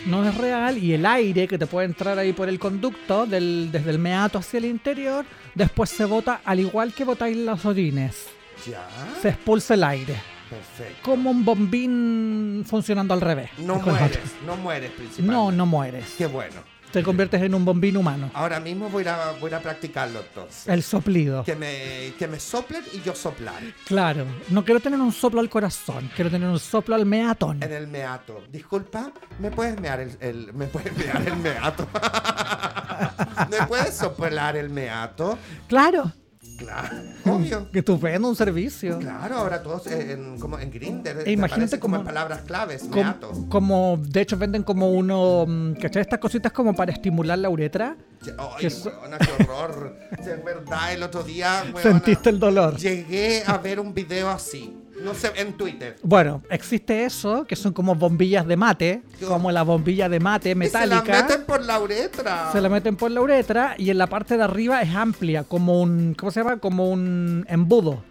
[0.07, 3.69] No es real y el aire que te puede entrar ahí por el conducto, del-
[3.71, 5.25] desde el meato hacia el interior,
[5.55, 8.27] después se bota al igual que botáis los orines.
[8.69, 8.87] Ya.
[9.21, 10.15] Se expulsa el aire.
[10.49, 10.99] Perfecto.
[11.03, 13.49] Como un bombín funcionando al revés.
[13.57, 15.33] No mueres, no mueres principalmente.
[15.33, 16.13] No, no mueres.
[16.17, 16.61] Qué bueno.
[16.95, 18.31] Te conviertes en un bombín humano.
[18.33, 20.65] Ahora mismo voy a, voy a practicarlo entonces.
[20.65, 21.43] El soplido.
[21.43, 23.61] Que me, que me soplen y yo soplar.
[23.85, 27.61] Claro, no quiero tener un soplo al corazón, quiero tener un soplo al meatón.
[27.61, 28.41] En el meato.
[28.49, 31.85] Disculpa, ¿me puedes mear el, el- me puedes mear el meato?
[33.51, 35.37] ¿Me puedes soplar el meato?
[35.67, 36.13] Claro,
[36.57, 36.95] Claro,
[37.25, 37.69] obvio.
[37.71, 38.97] que estupendo un servicio.
[38.99, 41.23] Claro, ahora todos eh, en, como en Grindr.
[41.27, 43.31] E imagínate como como- en palabras claves, Com- meato.
[43.49, 46.01] como, de hecho, venden como uno, mm, ¿cachai?
[46.01, 47.97] Estas cositas como para estimular la uretra.
[48.37, 49.95] Ay, que weona, qué horror.
[50.19, 52.77] Es verdad, el otro día, weona, Sentiste el dolor.
[52.77, 54.75] llegué a ver un video así.
[55.05, 55.95] No sé, en Twitter.
[56.01, 60.53] Bueno, existe eso, que son como bombillas de mate, como la bombilla de mate Y
[60.53, 61.03] se metálica.
[61.13, 62.51] la meten por la uretra.
[62.51, 65.79] Se la meten por la uretra y en la parte de arriba es amplia, como
[65.79, 66.57] un, ¿cómo se llama?
[66.57, 68.03] Como un embudo.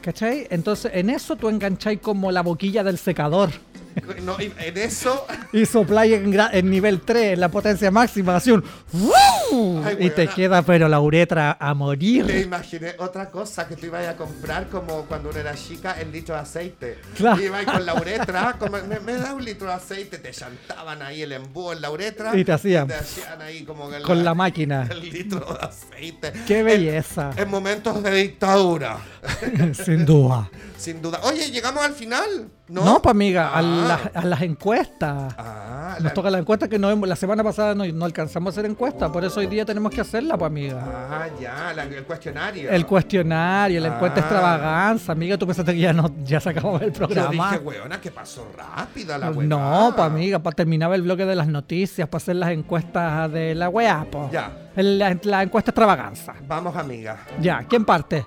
[0.00, 0.46] ¿Cachai?
[0.50, 3.50] Entonces en eso tú engancháis como la boquilla del secador
[4.22, 5.26] No, y en eso.
[5.52, 9.82] y sopláis en, en nivel 3, en la potencia máxima, así un ¡Woo!
[9.84, 12.28] Ay, y te queda pero la uretra a morir.
[12.30, 16.34] imaginé otra cosa que tú ibas a comprar como cuando uno era chica, el litro
[16.34, 16.98] de aceite.
[17.16, 17.40] Claro.
[17.40, 21.22] Ibas con la uretra, como, me, me da un litro de aceite, te chantaban ahí
[21.22, 22.36] el embudo en la uretra.
[22.36, 22.88] Y te hacían.
[22.88, 24.86] Te hacían ahí como Con la máquina.
[24.90, 26.32] El litro de aceite.
[26.46, 27.30] ¡Qué belleza!
[27.36, 28.98] En momentos de dictadura,
[29.74, 30.48] Sin duda.
[30.76, 31.20] sin duda.
[31.24, 32.48] Oye, llegamos al final.
[32.68, 33.62] No, No, pues amiga, a, Ah.
[33.62, 35.34] las- a las encuestas.
[35.38, 38.48] Ah, Nos la- toca la encuesta que no hemos- la semana pasada no, no alcanzamos
[38.48, 40.84] a hacer encuesta, por eso hoy día tenemos que hacerla, pues amiga.
[41.10, 42.70] Ah, ya, la- el cuestionario.
[42.70, 44.20] El cuestionario, la encuesta Ah.
[44.20, 47.50] extravaganza, amiga, tú pensaste que ya no ya se acabó el Yo programa.
[47.52, 49.46] dije, weona, que pasó rápida la weá.
[49.48, 53.54] no, pues amiga, para terminar el bloque de las noticias, para hacer las encuestas de
[53.54, 54.30] la weá, pues.
[54.30, 54.52] Ya.
[54.76, 56.34] El- La, la encuesta extravaganza.
[56.46, 57.18] Vamos, amiga.
[57.40, 58.24] Ya, ¿quién parte?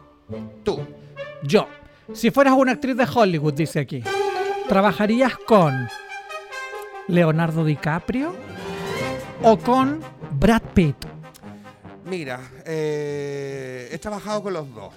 [0.64, 0.80] Tú.
[1.44, 1.68] Yo.
[2.14, 4.04] Si fueras una actriz de Hollywood, dice aquí,
[4.68, 5.88] ¿trabajarías con
[7.08, 8.36] Leonardo DiCaprio
[9.44, 10.02] o con
[10.32, 10.98] Brad Pitt?
[12.06, 14.94] Mira, eh, he trabajado con los dos.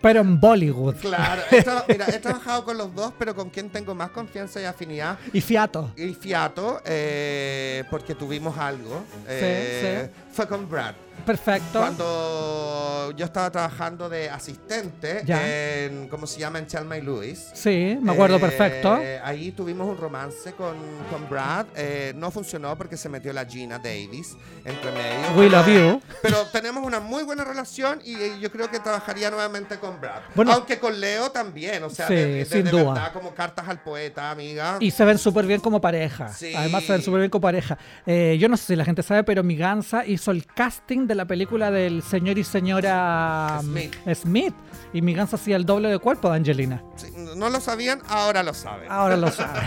[0.00, 0.96] Pero en Bollywood.
[0.96, 4.64] Claro, he, mira, he trabajado con los dos, pero con quien tengo más confianza y
[4.64, 5.90] afinidad Y fiato.
[5.96, 10.94] y fiato, eh, porque tuvimos algo, eh, fue con Brad.
[11.24, 11.78] Perfecto.
[11.80, 15.84] Cuando yo estaba trabajando de asistente Ya.
[15.84, 16.58] en, ¿cómo se llama?
[16.58, 17.50] En Chalma y Lewis.
[17.54, 18.98] Sí, me acuerdo Eh, perfecto.
[19.22, 20.76] Ahí tuvimos un romance con,
[21.10, 21.66] con Brad.
[21.76, 25.32] Eh, no funcionó porque se metió la Gina Davis entre medio.
[25.38, 26.00] We love you.
[26.22, 30.20] Pero tenemos una muy buena relación y eh, yo creo que trabajaría nuevamente con Brad.
[30.34, 30.52] Bueno.
[30.52, 32.84] Aunque con Leo también, o sea, Sí, de, de- sin de duda.
[32.94, 34.76] verdad, como cartas al poeta, amiga.
[34.80, 36.28] Y se ven súper bien como pareja.
[36.32, 36.52] Sí.
[36.54, 37.78] Además se ven súper bien como pareja.
[38.06, 41.13] Eh, yo no sé si la gente sabe, pero mi Gansa hizo el casting de
[41.14, 43.94] la película del señor y señora um, Smith.
[44.14, 44.54] Smith.
[44.92, 46.82] Y mi Gansa hacía el doble de cuerpo de Angelina.
[46.96, 48.90] Sí, no lo sabían, ahora lo saben.
[48.90, 49.60] Ahora lo sabe.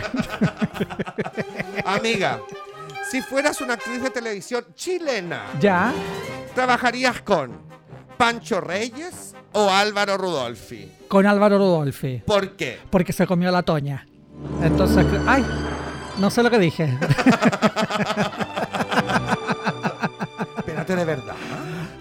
[1.85, 2.39] Amiga,
[3.11, 5.93] si fueras una actriz de televisión chilena, ya.
[6.55, 7.59] ¿trabajarías con
[8.17, 10.91] Pancho Reyes o Álvaro Rudolfi?
[11.07, 12.23] Con Álvaro Rudolfi.
[12.25, 12.79] ¿Por qué?
[12.89, 14.07] Porque se comió la toña.
[14.61, 15.45] Entonces, ¡ay!
[16.17, 16.97] No sé lo que dije.
[21.07, 21.35] Verdad.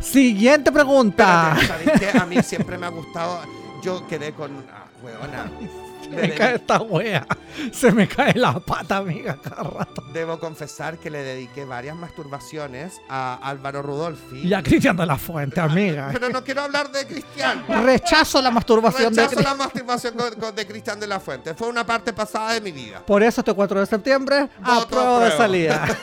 [0.01, 1.57] Siguiente pregunta.
[1.61, 2.19] Espérate, ¿sabes qué?
[2.19, 3.41] A mí siempre me ha gustado.
[3.83, 4.65] Yo quedé con.
[4.73, 5.49] Ah, huevona.
[6.11, 7.27] Me cae esta wea.
[7.73, 10.03] Se me cae la pata, amiga, cada rato.
[10.13, 14.41] Debo confesar que le dediqué varias masturbaciones a Álvaro Rudolfi.
[14.47, 16.11] Y a Cristian de la Fuente, amiga.
[16.13, 17.65] Pero no quiero hablar de Cristian.
[17.83, 21.55] Rechazo la masturbación de Rechazo la masturbación con, con- de Cristian de la Fuente.
[21.55, 23.01] Fue una parte pasada de mi vida.
[23.05, 25.87] Por eso este 4 de septiembre, Voto apruebo de salida.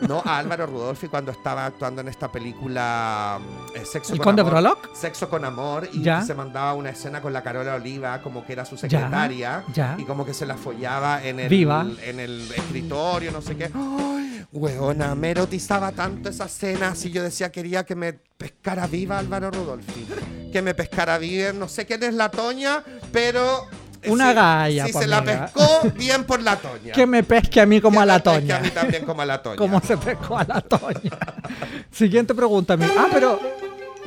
[0.00, 3.38] No, a Álvaro Rudolfi cuando estaba actuando en esta película
[3.74, 4.52] eh, Sexo ¿El con Conde Amor.
[4.54, 4.80] Prologue?
[4.94, 6.22] Sexo con Amor y Ya.
[6.22, 9.96] se mandaba una escena con la Carola Oliva como que era su secretaria ya.
[9.98, 11.86] y como que se la follaba en el, Viva.
[12.04, 13.70] en el escritorio, no sé qué.
[13.74, 19.18] Ay, Weona, me erotizaba tanto esa escena así yo decía quería que me pescara viva
[19.18, 20.06] Álvaro Rudolfi.
[20.52, 23.66] Que me pescara viva, no sé quién es la Toña, pero
[24.06, 26.92] Una Sí, galla, Si po, se la pescó, bien por la Toña.
[26.92, 28.56] Que me pesque a mí como Que a la pesque Toña.
[28.56, 29.56] A mí también como a la Toña.
[29.58, 31.18] Como se pescó a la Toña.
[31.92, 32.76] Siguiente pregunta.
[32.96, 33.38] Ah, pero.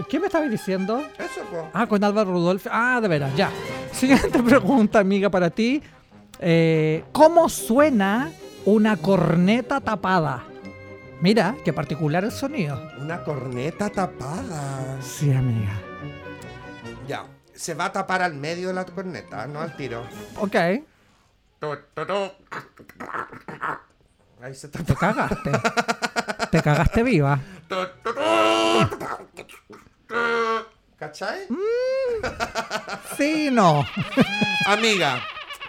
[0.10, 1.04] ¿Qué me estabas diciendo?
[1.18, 1.70] Eso, po.
[1.74, 2.68] Ah, con Álvaro Rudolf.
[2.70, 3.50] Ah, de veras, ya.
[3.92, 5.82] Siguiente pregunta, amiga, para ti.
[6.40, 8.32] Eh, ¿Cómo suena
[8.66, 10.44] una corneta tapada?
[11.22, 12.82] Mira, qué particular el sonido.
[13.00, 15.02] Una corneta tapada.
[15.02, 15.72] Sí, amiga.
[17.08, 17.26] Ya.
[17.54, 20.04] Se va a tapar al medio de la corneta, no al tiro.
[20.38, 20.56] Ok.
[24.42, 25.00] Ahí se te tapa.
[25.00, 25.52] cagaste.
[26.52, 27.40] te cagaste viva.
[30.98, 31.48] ¿Cachai?
[33.18, 33.86] Sí, no.
[34.66, 35.22] Amiga,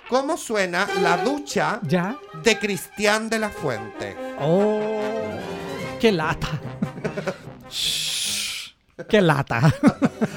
[0.09, 2.16] ¿cómo suena la ducha ¿Ya?
[2.42, 4.16] de Cristian de la Fuente?
[4.40, 5.01] Oh,
[6.01, 6.49] qué lata.
[7.68, 8.74] Shh,
[9.09, 9.74] qué lata.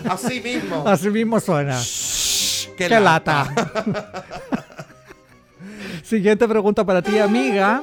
[0.10, 0.88] Así mismo.
[0.88, 1.80] Así mismo suena.
[2.78, 3.48] Qué, Qué, lata.
[6.04, 7.82] Siguiente pregunta para ti, amiga.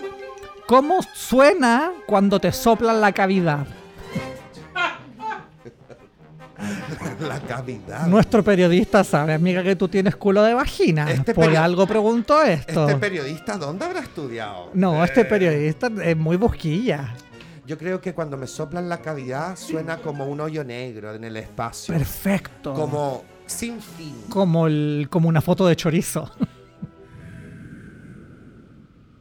[0.67, 3.67] ¿Cómo suena cuando te soplan la cavidad?
[7.21, 8.07] La cavidad.
[8.07, 11.11] Nuestro periodista sabe, amiga, que tú tienes culo de vagina.
[11.11, 12.89] Este Por algo preguntó esto.
[12.89, 14.71] ¿Este periodista dónde habrá estudiado?
[14.75, 17.15] no, este Eh, periodista es muy busquilla.
[17.67, 21.37] Yo creo que cuando me soplan la cavidad suena como un hoyo negro en el
[21.39, 21.95] espacio.
[21.95, 22.75] Perfecto.
[22.75, 24.15] Como sin fin.
[24.29, 26.31] Como, el, como una foto de chorizo.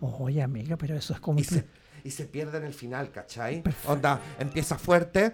[0.01, 1.39] Oye, amiga, pero eso es como...
[1.39, 1.65] Y se,
[2.03, 3.63] y se pierde en el final, ¿cachai?
[3.87, 5.33] Onda, empieza fuerte.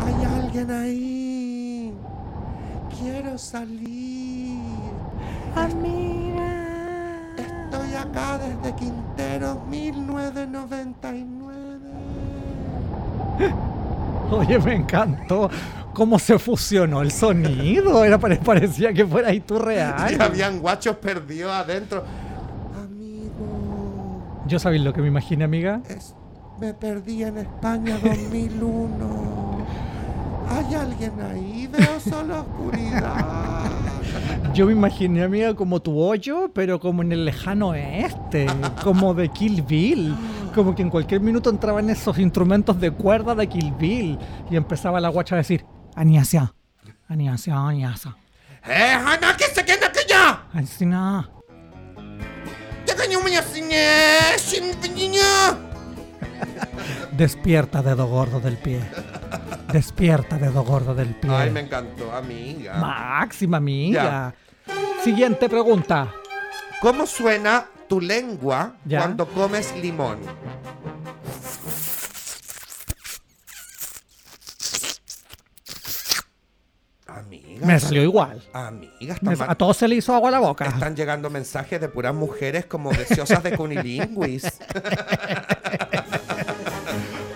[0.00, 0.14] Hay
[0.62, 1.92] alguien ahí.
[3.00, 4.58] Quiero salir.
[5.56, 6.48] Amiga.
[7.36, 11.52] Estoy acá desde Quintero 1999.
[14.30, 15.50] Oye, me encantó
[15.92, 18.02] cómo se fusionó el sonido.
[18.04, 20.20] Era pare- parecía que fuera ahí tú Y real.
[20.20, 22.02] habían guachos perdidos adentro.
[22.82, 25.80] Amigo, ¿Yo sabéis lo que me imaginé, amiga?
[25.88, 26.14] es-
[26.60, 29.31] me perdí en España 2001.
[30.52, 31.66] ¿Hay alguien ahí?
[31.66, 33.70] Veo solo oscuridad.
[34.54, 38.46] Yo me imaginé, amiga, como tu hoyo, pero como en el lejano oeste,
[38.82, 40.14] como de Kill Bill.
[40.54, 44.18] Como que en cualquier minuto entraban esos instrumentos de cuerda de Kill Bill
[44.50, 46.54] y empezaba la guacha a decir, Aniasia,
[47.08, 48.16] Aniasia, Aniasa,
[48.64, 50.46] ¡Eh, Hanna, que se queda que ya!
[50.52, 51.28] Ancina.
[52.86, 54.38] ¡Ya!
[54.38, 55.58] ¡Sin niña!
[57.12, 58.80] Despierta, dedo gordo del pie.
[59.72, 61.30] Despierta, dedo gordo del pie.
[61.32, 62.74] Ay, me encantó, amiga.
[62.74, 64.34] Máxima amiga.
[65.02, 66.12] Siguiente pregunta.
[66.80, 68.98] ¿Cómo suena tu lengua Ya.
[68.98, 70.18] cuando comes limón?
[77.06, 77.66] Amiga.
[77.66, 78.42] Me salió igual.
[78.52, 80.66] Amiga, Me- a todos se le hizo agua a la boca.
[80.66, 84.44] están llegando mensajes de puras mujeres como deseosas de cunilingüis.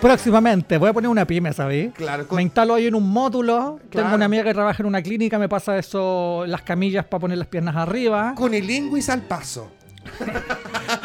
[0.07, 1.91] Próximamente voy a poner una pyme, ¿sabéis?
[1.93, 3.79] Claro, con- Me instalo ahí en un módulo.
[3.89, 4.05] Claro.
[4.07, 7.37] Tengo una amiga que trabaja en una clínica, me pasa eso, las camillas para poner
[7.37, 8.33] las piernas arriba.
[8.35, 9.69] Cunilingüis al paso.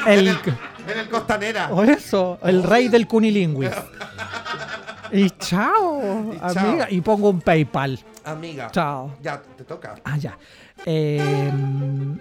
[0.06, 1.70] El, En el costanera.
[1.72, 3.70] o eso, el rey del cunilingüis.
[5.14, 6.58] Y chao, Y chao.
[6.68, 6.86] amiga.
[6.88, 7.98] Y pongo un PayPal.
[8.24, 8.70] Amiga.
[8.70, 9.14] Chao.
[9.20, 9.96] Ya, te toca.
[10.04, 10.38] Ah, ya.
[10.86, 12.18] Em,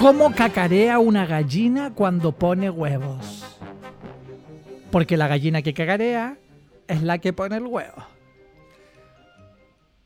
[0.00, 3.44] ¿Cómo cacarea una gallina cuando pone huevos?
[4.90, 6.36] Porque la gallina que cacarea
[6.88, 8.06] es la que pone el huevo.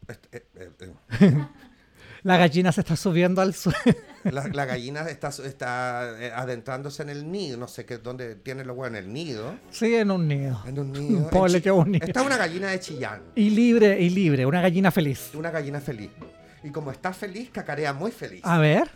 [0.08, 1.46] Este, eh, eh, eh.
[2.22, 3.78] La gallina se está subiendo al suelo.
[4.24, 6.00] La, la gallina está, está
[6.38, 7.56] adentrándose en el nido.
[7.56, 9.54] No sé qué, dónde tiene los huevos en el nido.
[9.70, 10.62] Sí, en un nido.
[10.66, 11.30] En un nido.
[11.48, 12.04] Chi- qué bonito.
[12.04, 13.22] Esta es una gallina de Chillán.
[13.34, 15.30] Y libre, y libre, una gallina feliz.
[15.32, 16.10] Una gallina feliz.
[16.62, 18.42] Y como está feliz, cacarea muy feliz.
[18.44, 18.90] A ver.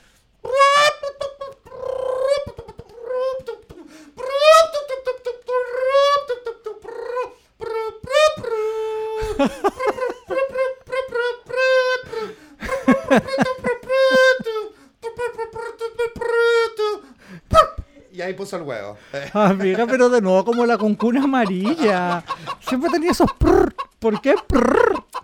[18.14, 18.96] Y ahí puso el huevo.
[19.32, 22.22] Amiga, pero de nuevo como la concuna amarilla.
[22.60, 23.74] Siempre tenía esos prrr.
[23.98, 24.36] ¿Por qué?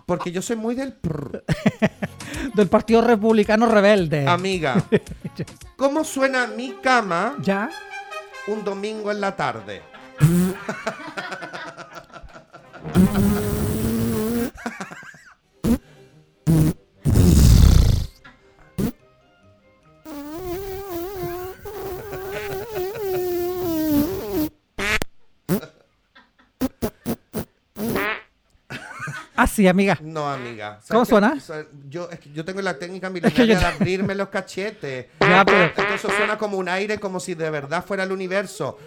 [0.05, 1.43] Porque yo soy muy del prr.
[2.55, 4.27] Del Partido Republicano Rebelde.
[4.27, 4.83] Amiga,
[5.77, 7.69] ¿cómo suena mi cama ¿Ya?
[8.47, 9.83] un domingo en la tarde?
[29.69, 29.97] Amiga.
[30.01, 30.79] No, amiga.
[30.81, 31.37] ¿Sabes ¿Cómo suena?
[31.89, 35.07] Yo, es que yo tengo la técnica que milenaria yo- de abrirme los cachetes.
[35.19, 38.77] Ya, pero- Entonces suena como un aire, como si de verdad fuera el universo.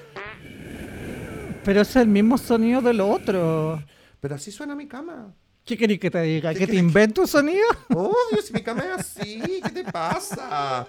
[1.64, 3.82] Pero es el mismo sonido del otro.
[4.20, 5.32] Pero así suena mi cama.
[5.64, 6.52] ¿Qué querés que te diga?
[6.52, 7.64] ¿Qué ¿Que te invento un sonido?
[7.94, 10.86] Obvio, si mi cama es así, ¿qué te pasa?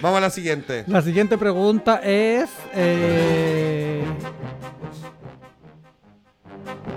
[0.00, 0.84] Vamos a la siguiente.
[0.86, 2.48] La siguiente pregunta es...
[2.72, 4.04] eh,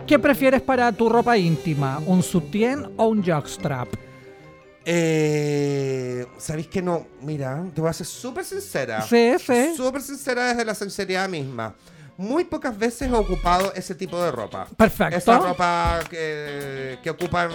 [0.08, 2.00] ¿Qué prefieres para tu ropa íntima?
[2.06, 3.88] ¿Un sutién o un jockstrap?
[4.86, 7.08] Eh, ¿Sabéis que no?
[7.22, 9.02] Mira, te voy a ser súper sincera.
[9.02, 9.74] Sí, sí.
[9.76, 11.74] Súper sincera desde la sinceridad misma.
[12.18, 14.68] Muy pocas veces he ocupado ese tipo de ropa.
[14.78, 15.18] Perfecto.
[15.18, 17.50] Esa ropa que, que ocupan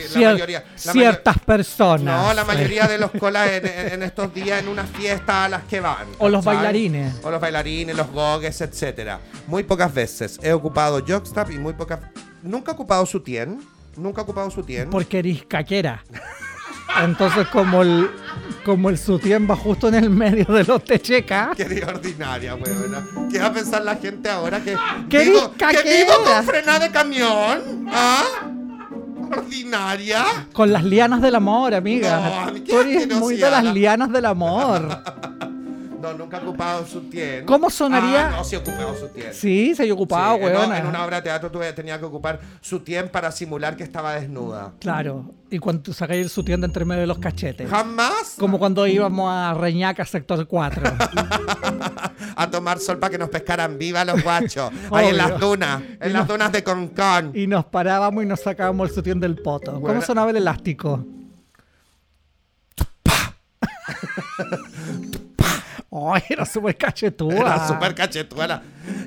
[0.00, 0.64] la Cier- mayoría.
[0.84, 2.26] la ciertas personas.
[2.26, 5.62] No, la mayoría de los colas en, en- estos días en una fiesta a las
[5.64, 6.06] que van.
[6.18, 6.56] O los ¿cachai?
[6.56, 7.14] bailarines.
[7.22, 9.20] O los bailarines, los gogues, etcétera.
[9.46, 12.00] Muy pocas veces he ocupado jockstrap y muy pocas.
[12.42, 13.60] Nunca he ocupado sutién.
[13.96, 14.88] Nunca he ocupado sutién.
[14.90, 16.02] Porque eres caquera.
[17.02, 18.10] Entonces, como el,
[18.64, 23.02] como el sutién va justo en el medio de los techecas, Qué ordinaria, weona.
[23.30, 24.76] ¿Qué va a pensar la gente ahora que
[25.08, 27.86] ¡Qué vivo, que vivo con frena de camión?
[27.90, 28.24] ¿Ah?
[29.36, 30.24] ¿Ordinaria?
[30.52, 32.46] con las lianas del amor, amiga.
[32.46, 35.02] No, Tú eres muy de las lianas del amor.
[36.02, 37.46] No, nunca he ocupado sutién.
[37.46, 38.26] ¿Cómo sonaría?
[38.26, 39.32] Ah, no, sí ocupado sutién.
[39.32, 43.08] Sí, se ha ocupado, Sí, en, una obra de teatro tuve, tenía que ocupar sutién
[43.08, 44.72] para simular que estaba desnuda.
[44.80, 45.32] Claro.
[45.48, 47.70] Y cuando tú sacáis el sutién de entre medio de los cachetes.
[47.70, 50.82] Jamás Como cuando íbamos a Reñaca, sector 4.
[52.36, 54.72] a tomar sol para que nos pescaran viva los guachos.
[54.90, 57.30] Ahí en las dunas, en Y las dunas de Concón.
[57.32, 59.80] y nos parábamos y nos sacábamos el sutién del poto.
[59.80, 61.06] ¿Cómo sonaba el elástico?
[65.92, 67.34] ¡Ay, era súper cachetúa!
[67.34, 68.62] Era súper cachetuela.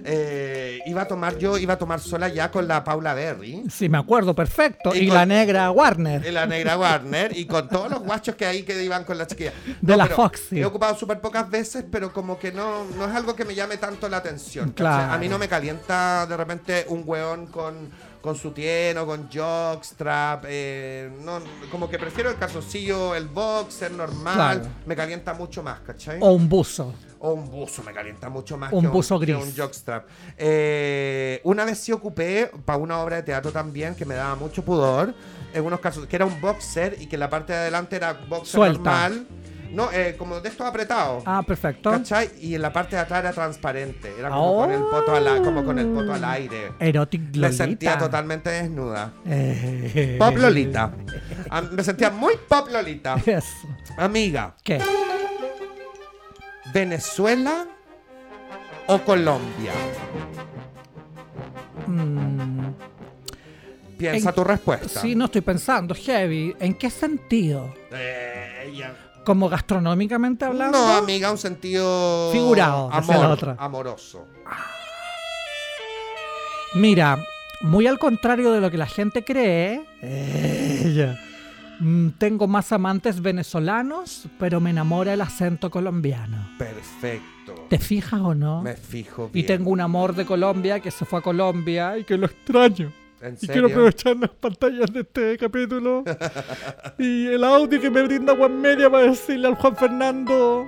[0.06, 3.64] Eh, iba a tomar yo, iba a tomar sola ya con la Paula Berry.
[3.70, 4.94] Sí, me acuerdo, perfecto.
[4.96, 6.24] Y Y, con- la negra Warner.
[6.26, 9.26] Y la negra Warner y con todos los guachos que ahí que iban con la
[9.26, 9.54] chiquilla.
[9.82, 10.60] De la pero Foxy.
[10.60, 13.78] He ocupado súper pocas veces, pero como que no, no es algo que me llame
[13.78, 14.72] tanto la atención.
[14.72, 15.12] Claro.
[15.12, 17.90] A mí no me calienta de repente un hueón con,
[18.26, 20.44] con sutién o con jockstrap.
[20.48, 21.40] Eh, no,
[21.72, 24.36] como que prefiero el calzoncillo, el boxer normal.
[24.62, 24.62] Claro.
[24.86, 26.18] Me calienta mucho más, ¿cachai?
[26.22, 26.94] O un buzo.
[27.20, 29.38] O un buzo me calienta mucho más Un que buzo que gris.
[29.42, 30.06] un jockstrap.
[30.38, 34.64] Eh, una vez sí ocupé para una obra de teatro también que me daba mucho
[34.66, 35.14] pudor.
[35.54, 38.48] En unos casos, que era un boxer y que la parte de adelante era boxer
[38.48, 39.10] Suelta.
[39.10, 39.28] normal.
[39.72, 41.24] No, eh, como de estos apretados.
[41.26, 41.92] Ah, perfecto.
[41.92, 42.30] ¿Cachai?
[42.40, 44.14] Y en la parte de atrás era transparente.
[44.18, 44.62] Era como, Oh.
[44.62, 46.72] con, el poto al, como con el poto al aire.
[46.80, 47.52] Erotic Me Lolita.
[47.66, 49.14] sentía totalmente desnuda.
[49.26, 50.94] Eh, Pop Lolita.
[51.50, 53.16] Ah, Me sentía muy pop Lolita.
[53.26, 53.48] Eso.
[53.98, 54.80] Amiga, ¿Qué?
[56.74, 57.66] ¿Venezuela
[58.88, 59.72] o Colombia?
[61.88, 62.74] Mm,
[63.98, 65.00] Piensa En- tu respuesta.
[65.02, 66.56] sí, no estoy pensando, Heavy.
[66.60, 67.74] ¿En qué sentido?
[67.92, 68.94] Eh, ya.
[69.26, 70.78] ¿Como gastronómicamente hablando?
[70.78, 72.30] No, amiga, un sentido.
[72.32, 73.56] Figurado, Amor, la otra.
[73.60, 74.28] Amoroso.
[76.76, 77.18] Mira,
[77.62, 81.18] muy al contrario de lo que la gente cree, ella,
[81.80, 86.50] mm, tengo más amantes venezolanos, pero me enamora el acento colombiano.
[86.58, 87.56] Perfecto.
[87.70, 88.62] ¿Te fijas o no?
[88.62, 89.48] Me fijo Y bien.
[89.48, 92.92] tengo un amor de Colombia que se fue a Colombia y que lo extraño.
[93.22, 93.54] ¿En Y serio?
[93.54, 96.04] quiero aprovechar las pantallas de este capítulo
[97.00, 100.68] y el audio que me brinda Juan Media para decirle al Juan Fernando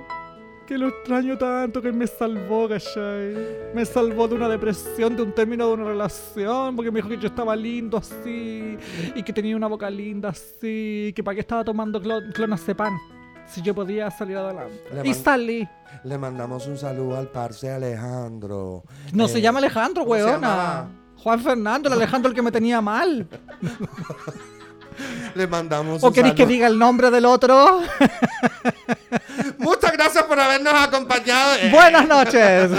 [0.66, 3.34] que lo extraño tanto, que me salvó, ¿cachai?
[3.74, 7.16] Me salvó de una depresión, de un término de una relación, porque me dijo que
[7.16, 8.76] yo estaba lindo así
[9.14, 12.98] y que tenía una boca linda así, que para qué estaba tomando clo- clonazepam
[13.46, 14.82] si yo podía salir adelante.
[15.02, 15.66] Le Y salí.
[16.04, 18.82] Le mandamos un saludo al parce Alejandro.
[19.14, 20.86] No Eh, se llama Alejandro, ¿cómo se weona.
[21.28, 23.26] Juan Fernando, el Alejandro el que me tenía mal.
[25.34, 27.82] Le mandamos ¿O queréis que diga el nombre del otro?
[29.58, 31.52] Muchas gracias por habernos acompañado.
[31.60, 32.70] Eh, Buenas noches.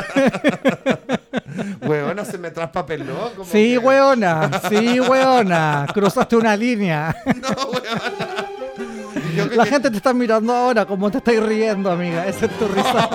[1.84, 3.32] Weona, se me traspapeló.
[3.44, 4.50] Sí, que- weona.
[4.68, 5.86] Sí, weona.
[5.94, 7.16] Cruzaste una línea.
[7.28, 12.26] No, que- La que- gente te está mirando ahora como te estáis riendo, amiga.
[12.26, 13.10] Esa es tu risa.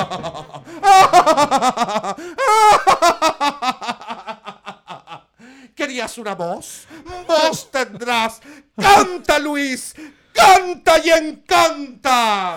[5.74, 6.86] ¿Querías una voz?
[7.26, 8.40] Voz tendrás.
[8.76, 9.94] Canta, Luis.
[10.32, 12.56] Canta y encanta.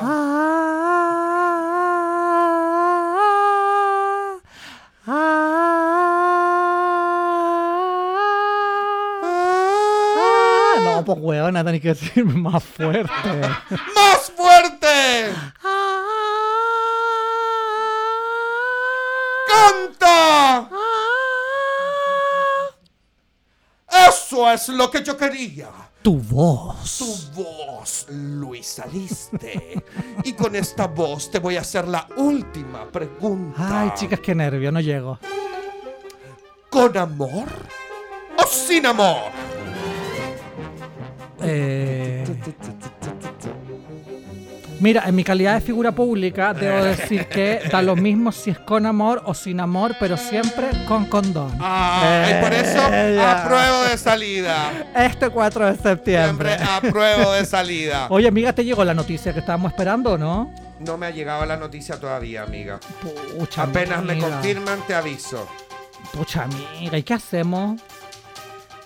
[5.09, 5.55] Ah,
[10.80, 11.18] no, pues
[11.63, 13.41] tenés que decirme más fuerte.
[13.95, 15.34] ¡Más fuerte!
[19.47, 20.70] ¡Canta!
[24.28, 24.51] ¡Eso!
[24.51, 25.69] Es lo que yo quería.
[26.01, 26.97] Tu voz.
[26.97, 29.82] Tu voz, Luis Aliste.
[30.23, 33.82] y con esta voz te voy a hacer la última pregunta.
[33.82, 35.17] Ay, chicas, qué nervio, no llego.
[36.69, 37.47] ¿Con amor
[38.38, 39.32] o sin amor?
[41.41, 42.25] Eh,
[44.80, 48.59] Mira, en mi calidad de figura pública, debo decir que da lo mismo si es
[48.59, 51.51] con amor o sin amor, pero siempre con condón.
[51.59, 53.43] Ah, y por eso Eh, ya.
[53.43, 54.71] apruebo de salida.
[54.95, 56.57] Este 4 de Siempre septiembre.
[56.69, 58.07] apruebo de salida.
[58.11, 60.53] Oye, amiga, ¿te llegó la noticia que estábamos esperando o no?
[60.80, 62.80] No me ha llegado la noticia todavía, amiga.
[63.38, 65.47] Pucha, Apenas me confirman, te aviso.
[66.13, 67.82] Pucha, amiga, ¿y qué hacemos?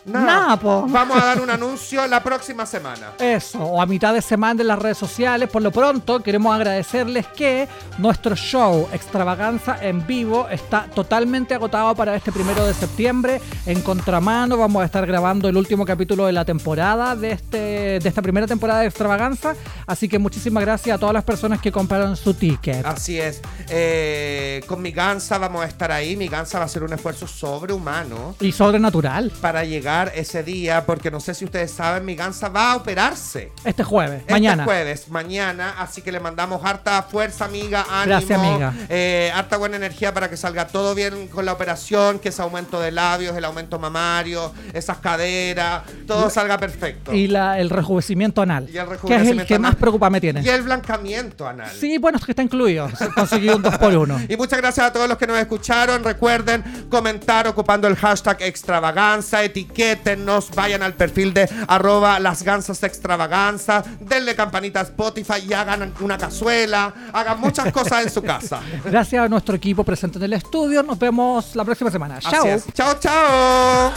[0.05, 0.25] Nada.
[0.25, 0.85] Nada, po.
[0.89, 3.11] Vamos a dar un anuncio la próxima semana.
[3.19, 5.47] Eso, o a mitad de semana en las redes sociales.
[5.49, 7.67] Por lo pronto, queremos agradecerles que
[7.99, 13.39] nuestro show Extravaganza en vivo está totalmente agotado para este primero de septiembre.
[13.67, 17.57] En contramano, vamos a estar grabando el último capítulo de la temporada de, este,
[17.99, 19.55] de esta primera temporada de Extravaganza.
[19.85, 22.85] Así que muchísimas gracias a todas las personas que compraron su ticket.
[22.85, 23.41] Así es.
[23.69, 26.15] Eh, con mi gansa vamos a estar ahí.
[26.15, 29.31] Mi gansa va a hacer un esfuerzo sobrehumano Y sobrenatural.
[29.41, 33.51] para llegar ese día, porque no sé si ustedes saben, mi gansa va a operarse.
[33.63, 34.63] Este jueves, Este mañana.
[34.63, 38.73] jueves, mañana, así que le mandamos harta fuerza, amiga, ánimo, Gracias, amiga.
[38.89, 42.79] eh, harta buena energía para que salga todo bien con la operación, que ese aumento
[42.79, 47.13] de labios, el aumento mamario, esas caderas, todo salga perfecto.
[47.13, 48.69] Y la- el rejuvenecimiento anal.
[48.71, 49.71] Y el que es el que anal.
[49.71, 50.41] más preocupa me tiene.
[50.41, 51.69] Y el blancamiento anal.
[51.79, 52.89] Sí, bueno, es que está incluido.
[52.95, 56.03] Se consiguió un 2 por 1 Y muchas gracias a todos los que nos escucharon.
[56.03, 59.43] Recuerden comentar ocupando el hashtag extravaganza,
[59.81, 65.93] etiquétenos, vayan al perfil de arroba las gansas extravaganza, denle campanita a Spotify y hagan
[65.99, 68.61] una cazuela, hagan muchas cosas en su casa.
[68.85, 70.83] Gracias a nuestro equipo presente en el estudio.
[70.83, 72.17] Nos vemos la próxima semana.
[72.17, 72.45] Así Chao.
[72.47, 72.65] es.
[72.73, 73.91] Chao, chao.